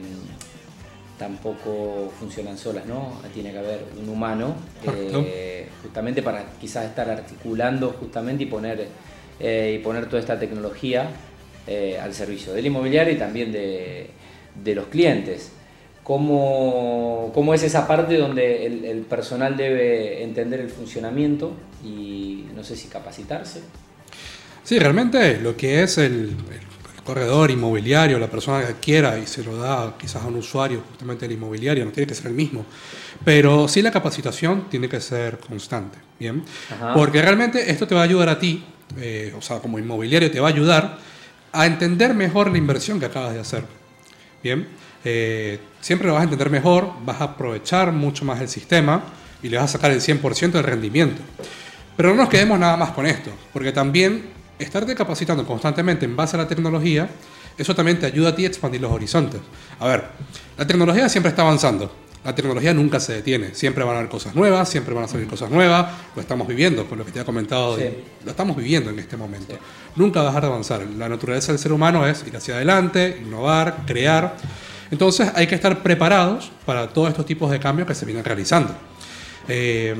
tampoco 1.21 2.12
funcionan 2.19 2.57
solas, 2.57 2.88
¿no? 2.88 3.21
Tiene 3.31 3.51
que 3.51 3.60
haber 3.60 3.86
un 4.01 4.10
humano, 4.10 4.55
eh, 4.84 5.67
justamente 5.84 6.23
para 6.23 6.43
quizás 6.60 6.86
estar 6.86 7.07
articulando 7.12 7.95
justamente 7.99 8.45
y 8.45 8.47
poner, 8.47 8.88
eh, 9.39 9.77
y 9.79 9.84
poner 9.84 10.07
toda 10.07 10.19
esta 10.19 10.39
tecnología 10.39 11.12
eh, 11.67 11.99
al 12.01 12.15
servicio 12.15 12.53
del 12.53 12.65
inmobiliario 12.65 13.13
y 13.13 13.17
también 13.17 13.51
de, 13.51 14.10
los 14.73 14.88
clientes. 14.88 15.51
¿Cómo, 16.03 17.29
¿Cómo, 17.36 17.53
es 17.53 17.62
esa 17.62 17.88
parte 17.88 18.17
donde 18.17 18.65
el, 18.65 19.01
personal 19.01 19.55
debe 19.55 20.23
entender 20.23 20.60
el 20.60 20.71
funcionamiento 20.71 21.53
y 21.86 22.45
no 22.55 22.63
sé 22.63 22.75
si 22.75 22.88
capacitarse? 22.88 23.62
Sí, 24.63 24.79
realmente 24.79 25.39
lo 25.39 25.55
que 25.55 25.84
es 25.84 25.99
el 25.99 26.36
corredor 27.05 27.51
inmobiliario, 27.51 28.19
la 28.19 28.27
persona 28.27 28.65
que 28.65 28.73
quiera 28.75 29.17
y 29.17 29.25
se 29.25 29.43
lo 29.43 29.57
da 29.57 29.95
quizás 29.97 30.23
a 30.23 30.27
un 30.27 30.35
usuario 30.35 30.83
justamente 30.89 31.25
el 31.25 31.31
inmobiliario, 31.33 31.85
no 31.85 31.91
tiene 31.91 32.07
que 32.07 32.15
ser 32.15 32.27
el 32.27 32.33
mismo. 32.33 32.65
Pero 33.23 33.67
sí 33.67 33.81
la 33.81 33.91
capacitación 33.91 34.69
tiene 34.69 34.87
que 34.87 34.99
ser 35.01 35.39
constante, 35.39 35.97
¿bien? 36.19 36.43
Porque 36.93 37.21
realmente 37.21 37.71
esto 37.71 37.87
te 37.87 37.95
va 37.95 38.01
a 38.01 38.03
ayudar 38.05 38.29
a 38.29 38.39
ti, 38.39 38.63
eh, 38.97 39.33
o 39.37 39.41
sea, 39.41 39.59
como 39.59 39.79
inmobiliario 39.79 40.29
te 40.29 40.39
va 40.39 40.47
a 40.47 40.51
ayudar 40.51 40.97
a 41.51 41.65
entender 41.65 42.13
mejor 42.13 42.51
la 42.51 42.57
inversión 42.57 42.99
que 42.99 43.05
acabas 43.05 43.33
de 43.33 43.39
hacer, 43.39 43.63
¿bien? 44.43 44.67
Eh, 45.03 45.59
siempre 45.79 46.07
lo 46.07 46.13
vas 46.13 46.21
a 46.21 46.23
entender 46.25 46.49
mejor, 46.49 46.91
vas 47.03 47.19
a 47.21 47.25
aprovechar 47.25 47.91
mucho 47.91 48.25
más 48.25 48.39
el 48.41 48.47
sistema 48.47 49.03
y 49.41 49.49
le 49.49 49.57
vas 49.57 49.65
a 49.65 49.73
sacar 49.73 49.91
el 49.91 50.01
100% 50.01 50.51
del 50.51 50.63
rendimiento. 50.63 51.21
Pero 51.97 52.09
no 52.09 52.15
nos 52.15 52.29
quedemos 52.29 52.57
nada 52.59 52.77
más 52.77 52.91
con 52.91 53.05
esto, 53.05 53.31
porque 53.51 53.71
también 53.71 54.40
estarte 54.63 54.95
capacitando 54.95 55.45
constantemente 55.45 56.06
en 56.06 56.15
base 56.15 56.36
a 56.36 56.39
la 56.39 56.47
tecnología, 56.47 57.10
eso 57.58 57.76
también 57.76 58.00
te 58.00 58.06
ayuda 58.06 58.30
a 58.30 58.36
ti 58.36 58.45
a 58.45 58.47
expandir 58.47 58.82
los 58.82 58.91
horizontes. 58.91 59.41
A 59.80 59.88
ver, 59.88 60.06
la 60.58 60.65
tecnología 60.65 61.10
siempre 61.10 61.30
está 61.30 61.41
avanzando. 61.41 61.91
La 62.24 62.36
tecnología 62.36 62.71
nunca 62.74 63.00
se 63.00 63.13
detiene. 63.13 63.56
Siempre 63.56 63.84
van 63.84 63.95
a 63.95 64.00
haber 64.00 64.12
cosas 64.12 64.36
nuevas, 64.36 64.69
siempre 64.69 64.93
van 64.93 65.06
a 65.06 65.08
salir 65.08 65.28
cosas 65.28 65.50
nuevas. 65.50 65.88
Lo 66.15 66.21
estamos 66.21 66.47
viviendo, 66.47 66.86
con 66.86 67.00
lo 67.00 67.06
que 67.06 67.12
te 67.12 67.19
he 67.19 67.26
comentado. 67.26 67.78
Lo 67.78 68.30
estamos 68.32 68.56
viviendo 68.56 68.91
en 68.91 69.00
este 69.00 69.17
momento. 69.17 69.58
Nunca 69.95 70.21
va 70.21 70.28
a 70.28 70.30
dejar 70.30 70.43
de 70.43 70.47
avanzar. 70.50 70.88
La 70.97 71.10
naturaleza 71.10 71.52
del 71.52 71.60
ser 71.60 71.74
humano 71.74 72.08
es 72.08 72.24
ir 72.28 72.38
hacia 72.38 72.56
adelante, 72.56 73.21
innovar, 73.26 73.86
crear. 73.88 74.38
Entonces 74.91 75.32
hay 75.34 75.47
que 75.47 75.56
estar 75.56 75.82
preparados 75.82 76.52
para 76.65 76.89
todos 76.89 77.10
estos 77.10 77.26
tipos 77.26 77.50
de 77.50 77.60
cambios 77.60 77.88
que 77.88 77.95
se 77.95 78.06
vienen 78.06 78.24
realizando. 78.24 78.76
Eh, 79.47 79.95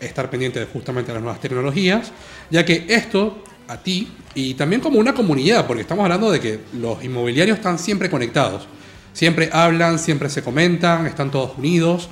estar 0.00 0.28
pendiente 0.28 0.60
de 0.60 0.66
justamente 0.66 1.10
las 1.12 1.22
nuevas 1.22 1.40
tecnologías, 1.40 2.12
ya 2.50 2.66
que 2.66 2.84
esto 2.88 3.42
a 3.68 3.76
ti 3.78 4.08
y 4.34 4.54
también 4.54 4.80
como 4.80 4.98
una 4.98 5.14
comunidad, 5.14 5.66
porque 5.66 5.82
estamos 5.82 6.04
hablando 6.04 6.30
de 6.30 6.40
que 6.40 6.60
los 6.74 7.02
inmobiliarios 7.02 7.58
están 7.58 7.78
siempre 7.78 8.10
conectados, 8.10 8.66
siempre 9.12 9.48
hablan, 9.52 9.98
siempre 9.98 10.28
se 10.28 10.42
comentan, 10.42 11.06
están 11.06 11.30
todos 11.30 11.56
unidos. 11.58 12.08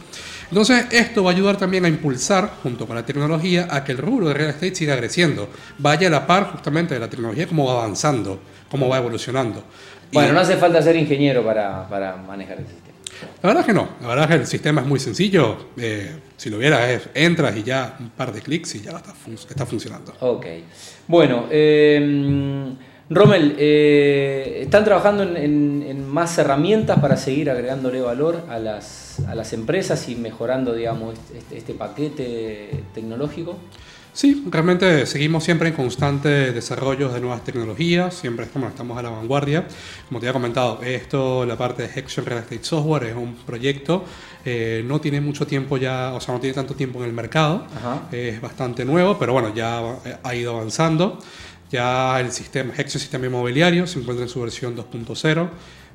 Entonces 0.48 0.86
esto 0.90 1.24
va 1.24 1.30
a 1.30 1.34
ayudar 1.34 1.56
también 1.56 1.84
a 1.84 1.88
impulsar, 1.88 2.58
junto 2.62 2.86
con 2.86 2.96
la 2.96 3.04
tecnología, 3.04 3.68
a 3.70 3.82
que 3.84 3.92
el 3.92 3.98
rubro 3.98 4.28
de 4.28 4.34
real 4.34 4.50
estate 4.50 4.74
siga 4.74 4.96
creciendo, 4.96 5.48
vaya 5.78 6.08
a 6.08 6.10
la 6.10 6.26
par 6.26 6.52
justamente 6.52 6.94
de 6.94 7.00
la 7.00 7.08
tecnología, 7.08 7.46
cómo 7.46 7.66
va 7.66 7.82
avanzando, 7.82 8.40
cómo 8.70 8.88
va 8.88 8.98
evolucionando. 8.98 9.64
Bueno, 10.12 10.32
no 10.32 10.40
hace 10.40 10.56
falta 10.56 10.80
ser 10.80 10.96
ingeniero 10.96 11.44
para, 11.44 11.88
para 11.88 12.16
manejar 12.16 12.58
el 12.58 12.66
sistema. 12.66 12.93
La 13.42 13.48
verdad 13.48 13.60
es 13.60 13.66
que 13.66 13.72
no, 13.72 13.88
la 14.00 14.08
verdad 14.08 14.24
es 14.24 14.28
que 14.28 14.40
el 14.42 14.46
sistema 14.46 14.80
es 14.80 14.86
muy 14.86 15.00
sencillo. 15.00 15.56
Eh, 15.76 16.10
si 16.36 16.50
lo 16.50 16.58
vieras, 16.58 17.08
entras 17.14 17.56
y 17.56 17.62
ya 17.62 17.96
un 18.00 18.10
par 18.10 18.32
de 18.32 18.40
clics 18.40 18.74
y 18.76 18.82
ya 18.82 18.92
está, 18.92 19.14
está 19.48 19.66
funcionando. 19.66 20.12
Ok. 20.20 20.46
Bueno, 21.06 21.46
em, 21.50 22.76
Rommel, 23.10 23.54
eh, 23.58 24.60
¿están 24.62 24.84
trabajando 24.84 25.22
en, 25.22 26.08
más 26.08 26.38
herramientas 26.38 27.00
para 27.00 27.16
seguir 27.16 27.50
agregándole 27.50 28.00
valor 28.00 28.44
a 28.48 28.58
las, 28.58 29.20
a 29.26 29.34
las 29.34 29.52
empresas 29.52 30.08
y 30.08 30.14
mejorando, 30.14 30.74
digamos, 30.74 31.16
este, 31.34 31.58
este 31.58 31.74
paquete 31.74 32.84
tecnológico? 32.94 33.58
Sí, 34.14 34.44
realmente 34.48 35.06
seguimos 35.06 35.42
siempre 35.42 35.70
en 35.70 35.74
constante 35.74 36.52
desarrollo 36.52 37.08
de 37.08 37.20
nuevas 37.20 37.42
tecnologías, 37.42 38.14
siempre 38.14 38.46
estamos, 38.46 38.70
estamos 38.70 38.96
a 38.96 39.02
la 39.02 39.10
vanguardia. 39.10 39.66
Como 40.06 40.20
te 40.20 40.28
había 40.28 40.34
comentado, 40.34 40.80
esto, 40.84 41.44
la 41.44 41.58
parte 41.58 41.82
de 41.82 42.00
Hexion 42.00 42.24
Real 42.24 42.38
Estate 42.38 42.62
Software, 42.62 43.02
es 43.08 43.16
un 43.16 43.34
proyecto, 43.34 44.04
eh, 44.44 44.84
no 44.86 45.00
tiene 45.00 45.20
mucho 45.20 45.48
tiempo 45.48 45.78
ya, 45.78 46.12
o 46.14 46.20
sea, 46.20 46.32
no 46.32 46.40
tiene 46.40 46.54
tanto 46.54 46.76
tiempo 46.76 47.00
en 47.00 47.06
el 47.06 47.12
mercado, 47.12 47.66
es 48.12 48.40
bastante 48.40 48.84
nuevo, 48.84 49.18
pero 49.18 49.32
bueno, 49.32 49.52
ya 49.52 49.82
ha 50.22 50.34
ido 50.34 50.54
avanzando. 50.54 51.18
Ya 51.72 52.20
el 52.20 52.30
sistema, 52.30 52.72
Hexion 52.72 53.00
Sistema 53.00 53.26
Inmobiliario 53.26 53.84
se 53.88 53.98
encuentra 53.98 54.22
en 54.22 54.28
su 54.28 54.40
versión 54.40 54.76
2.0. 54.76 55.48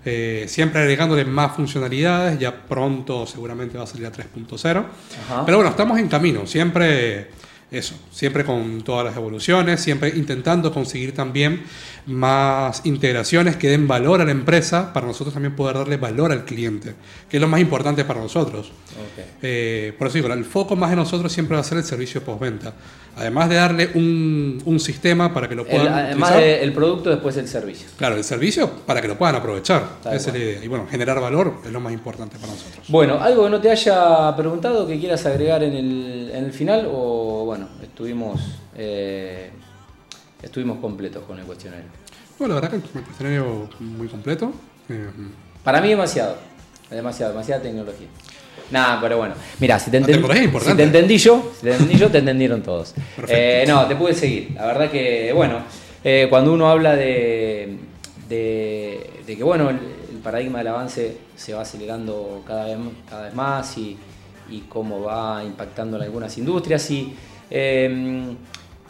Eh, 0.04 0.44
siempre 0.50 0.82
agregándole 0.82 1.24
más 1.24 1.56
funcionalidades, 1.56 2.38
ya 2.38 2.54
pronto 2.68 3.26
seguramente 3.26 3.78
va 3.78 3.86
a 3.86 3.88
salir 3.88 4.08
a 4.08 4.12
3.0. 4.12 4.86
Pero 5.46 5.58
bueno, 5.58 5.70
estamos 5.70 5.98
en 6.00 6.10
camino, 6.10 6.46
siempre 6.46 7.30
eso, 7.72 7.96
siempre 8.12 8.44
con 8.44 8.82
todas 8.82 9.06
las 9.06 9.16
evoluciones, 9.16 9.80
siempre 9.80 10.10
intentando 10.16 10.74
conseguir 10.74 11.14
también 11.14 11.64
más 12.08 12.82
integraciones 12.86 13.56
que 13.56 13.70
den 13.70 13.88
valor 13.88 14.22
a 14.22 14.26
la 14.26 14.32
empresa 14.32 14.92
para 14.92 15.06
nosotros 15.06 15.34
también 15.34 15.56
poder 15.56 15.78
darle 15.78 15.98
valor 15.98 16.32
al 16.32 16.46
cliente, 16.46 16.96
que 17.30 17.38
es 17.38 17.42
lo 17.42 17.48
más 17.48 17.62
importante 17.62 18.04
para 18.06 18.22
nosotros. 18.22 18.72
Eh, 19.42 19.94
por 19.98 20.08
eso 20.08 20.16
digo, 20.16 20.34
el 20.34 20.46
foco 20.46 20.76
más 20.76 20.90
de 20.90 20.96
nosotros 20.96 21.32
siempre 21.32 21.56
va 21.56 21.62
a 21.62 21.64
ser 21.64 21.78
el 21.78 21.84
servicio 21.84 22.24
postventa. 22.24 22.74
Además 23.16 23.50
de 23.50 23.56
darle 23.56 23.90
un, 23.96 24.62
un, 24.66 24.80
sistema 24.80 25.34
para 25.34 25.50
que 25.50 25.56
lo 25.56 25.66
puedan. 25.66 25.88
además 25.88 26.38
del 26.38 26.72
producto, 26.72 27.10
después 27.10 27.36
el 27.36 27.50
servicio. 27.50 27.90
Claro, 27.98 28.16
el 28.16 28.24
servicio 28.24 28.70
para 28.86 29.02
que 29.02 29.10
lo 29.10 29.18
puedan 29.18 29.36
aprovechar. 29.36 29.84
Esa 30.06 30.16
es 30.16 30.34
la 30.34 30.38
idea. 30.38 30.64
Y 30.64 30.68
bueno, 30.70 30.88
generar 30.90 31.20
valor 31.20 31.56
es 31.66 31.72
lo 31.72 31.82
más 31.82 31.92
importante 31.92 32.38
para 32.38 32.54
nosotros. 32.54 32.86
Bueno, 32.88 33.22
¿algo 33.22 33.44
que 33.44 33.50
no 33.50 33.60
te 33.60 33.72
haya 33.72 34.34
preguntado 34.38 34.88
que 34.88 34.98
quieras 35.00 35.26
agregar 35.26 35.64
en 35.64 35.74
el, 35.74 36.32
en 36.34 36.46
el 36.46 36.54
final? 36.54 36.88
O 36.90 37.39
estuvimos. 38.00 38.40
Eh, 38.78 39.50
estuvimos 40.42 40.80
completos 40.80 41.22
con 41.26 41.38
el 41.38 41.44
cuestionario. 41.44 41.88
Bueno, 42.38 42.56
la 42.56 42.62
verdad 42.62 42.80
que 42.80 42.98
el 42.98 43.04
cuestionario 43.04 43.70
muy 43.82 44.08
completo. 44.08 44.54
Eh, 44.88 45.10
Para 45.66 45.82
mí 45.82 45.90
demasiado, 45.90 46.38
demasiado, 46.90 47.34
demasiada 47.34 47.62
tecnología. 47.62 48.08
Nada, 48.72 49.02
pero 49.02 49.18
bueno. 49.18 49.36
Mira, 49.60 49.78
si 49.78 49.92
te, 49.92 49.98
entendí, 49.98 50.50
si 50.62 50.76
te 50.78 50.84
entendí 50.84 51.18
yo, 51.18 51.52
si 51.58 51.66
te 51.66 51.72
entendí 51.74 51.98
yo, 51.98 52.10
te 52.10 52.20
entendieron 52.20 52.62
todos. 52.62 52.94
Eh, 53.28 53.66
no, 53.68 53.86
te 53.86 53.98
pude 53.98 54.14
seguir. 54.14 54.52
La 54.56 54.68
verdad 54.68 54.90
que, 54.90 55.34
bueno, 55.34 55.64
cuando 56.30 56.54
uno 56.54 56.70
habla 56.70 56.96
de, 56.96 57.80
de, 58.30 59.24
que, 59.26 59.44
bueno, 59.44 59.72
el, 59.72 59.78
paradigma 60.24 60.60
del 60.60 60.68
avance 60.70 61.18
se 61.36 61.54
va 61.54 61.64
acelerando 61.64 62.44
cada 62.48 62.66
vez, 62.66 62.78
cada 63.10 63.24
vez 63.24 63.34
más 63.34 63.78
y, 63.78 63.98
y 64.50 64.62
cómo 64.70 65.02
va 65.02 65.44
impactando 65.44 65.98
en 65.98 66.04
algunas 66.04 66.38
industrias 66.38 66.90
y 66.92 67.14
Em, 67.50 68.36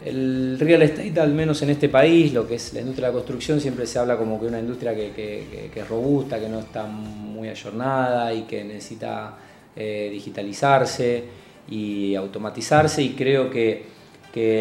el 0.04 0.56
real 0.58 0.82
estate, 0.82 1.20
al 1.20 1.32
menos 1.34 1.60
en 1.62 1.70
este 1.70 1.88
país, 1.88 2.32
lo 2.32 2.46
que 2.46 2.54
es 2.54 2.72
la 2.72 2.80
industria 2.80 3.08
de 3.08 3.12
la 3.12 3.16
construcción, 3.18 3.60
siempre 3.60 3.86
se 3.86 3.98
habla 3.98 4.16
como 4.16 4.40
que 4.40 4.46
una 4.46 4.58
industria 4.58 4.94
que, 4.94 5.70
es 5.74 5.88
robusta, 5.88 6.40
que 6.40 6.48
no 6.48 6.60
está 6.60 6.86
muy 6.86 7.48
ayornada 7.48 8.32
y 8.32 8.42
que 8.42 8.64
necesita 8.64 9.36
eh, 9.76 10.08
digitalizarse 10.10 11.24
y 11.68 12.14
automatizarse. 12.14 13.02
Y 13.02 13.10
creo 13.10 13.50
que, 13.50 14.00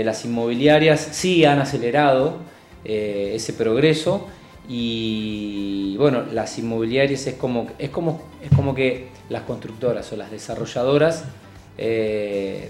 las 0.04 0.26
inmobiliarias 0.26 1.00
sí 1.00 1.46
han 1.46 1.60
acelerado 1.60 2.38
eh, 2.84 3.34
ese 3.36 3.54
progreso. 3.54 4.28
Y 4.68 5.96
bueno, 5.98 6.24
las 6.34 6.58
inmobiliarias 6.60 7.28
es 7.28 7.36
como, 7.36 7.68
es 7.78 7.90
como, 7.90 8.22
es 8.44 8.50
como 8.56 8.76
que 8.76 9.08
las 9.30 9.44
constructoras 9.44 10.12
o 10.12 10.16
las 10.18 10.32
desarrolladoras 10.32 11.24
eh, 11.78 12.70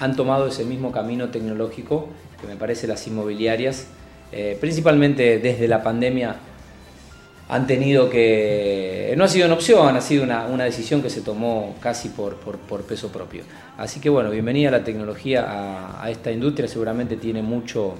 han 0.00 0.16
tomado 0.16 0.46
ese 0.46 0.64
mismo 0.64 0.92
camino 0.92 1.28
tecnológico 1.28 2.08
que 2.40 2.46
me 2.46 2.56
parece 2.56 2.86
las 2.86 3.06
inmobiliarias, 3.06 3.86
eh, 4.32 4.56
principalmente 4.60 5.38
desde 5.38 5.68
la 5.68 5.82
pandemia, 5.82 6.36
han 7.48 7.66
tenido 7.66 8.08
que... 8.08 9.14
No 9.16 9.24
ha 9.24 9.28
sido 9.28 9.46
una 9.46 9.54
opción, 9.54 9.96
ha 9.96 10.00
sido 10.00 10.24
una, 10.24 10.64
decisión 10.64 11.02
que 11.02 11.10
se 11.10 11.20
tomó 11.20 11.74
casi 11.80 12.08
por, 12.08 12.36
peso 12.88 13.12
propio. 13.12 13.44
Así 13.76 14.00
que 14.00 14.08
bueno, 14.08 14.30
bienvenida 14.30 14.68
a 14.68 14.72
la 14.72 14.84
tecnología 14.84 16.00
a, 16.02 16.10
esta 16.10 16.32
industria, 16.32 16.68
seguramente 16.68 17.16
tiene 17.16 17.42
mucho, 17.42 17.94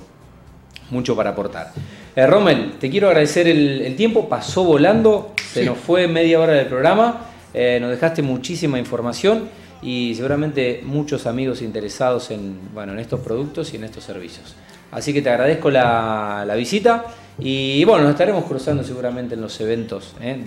mucho 0.91 1.15
para 1.15 1.31
aportar. 1.31 1.73
Eh, 2.17 2.27
Rommel, 2.27 2.79
te 2.79 2.91
quiero 2.91 3.09
agradecer 3.09 3.47
el, 3.47 3.95
tiempo, 3.97 4.29
pasó 4.29 4.65
volando, 4.65 5.35
se 5.53 5.65
nos 5.65 5.79
fue 5.79 6.09
media 6.09 6.41
hora 6.41 6.55
del 6.55 6.67
programa, 6.67 7.27
eh, 7.53 7.79
nos 7.81 7.91
dejaste 7.91 8.23
muchísima 8.23 8.79
información 8.79 9.49
y 9.85 10.15
seguramente 10.15 10.81
muchos 10.83 11.27
amigos 11.27 11.61
interesados 11.61 12.31
en, 12.31 12.59
bueno, 12.73 12.93
en 12.95 12.99
estos 12.99 13.21
productos 13.21 13.73
y 13.75 13.77
en 13.77 13.85
estos 13.85 14.03
servicios. 14.03 14.55
Así 14.91 15.13
que 15.13 15.21
te 15.21 15.29
agradezco 15.29 15.71
la, 15.71 16.53
visita 16.57 17.05
y 17.39 17.85
bueno, 17.85 18.05
nos 18.05 18.13
estaremos 18.13 18.45
cruzando 18.45 18.83
seguramente 18.83 19.35
en 19.35 19.41
los 19.41 19.61
eventos 19.61 20.15
¿eh? 20.21 20.39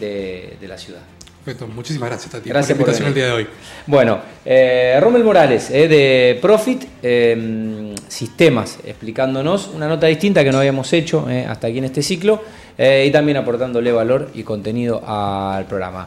de, 0.59 0.67
la 0.67 0.77
ciudad. 0.77 1.01
Perfecto, 1.43 1.67
muchísimas 1.67 2.09
gracias 2.09 2.31
Tati 2.31 2.49
gracias 2.49 2.77
por 2.77 2.87
la 2.87 2.93
invitación 2.93 3.07
el 3.07 3.13
día 3.13 3.25
de 3.27 3.31
hoy. 3.31 3.47
Bueno, 3.85 4.19
eh, 4.43 4.97
Rommel 4.99 5.23
Morales 5.23 5.69
¿eh? 5.69 5.87
de 5.87 6.39
Profit 6.41 6.85
em, 7.03 7.95
Sistemas, 8.07 8.79
explicándonos 8.85 9.67
una 9.67 9.87
nota 9.87 10.07
distinta 10.07 10.43
que 10.43 10.51
no 10.51 10.59
habíamos 10.59 10.91
hecho 10.93 11.27
hasta 11.47 11.67
aquí 11.67 11.77
en 11.77 11.85
este 11.85 12.01
ciclo 12.01 12.41
y 12.77 13.09
también 13.11 13.37
aportándole 13.37 13.91
valor 13.91 14.29
y 14.33 14.43
contenido 14.43 15.01
al 15.05 15.65
programa. 15.65 16.05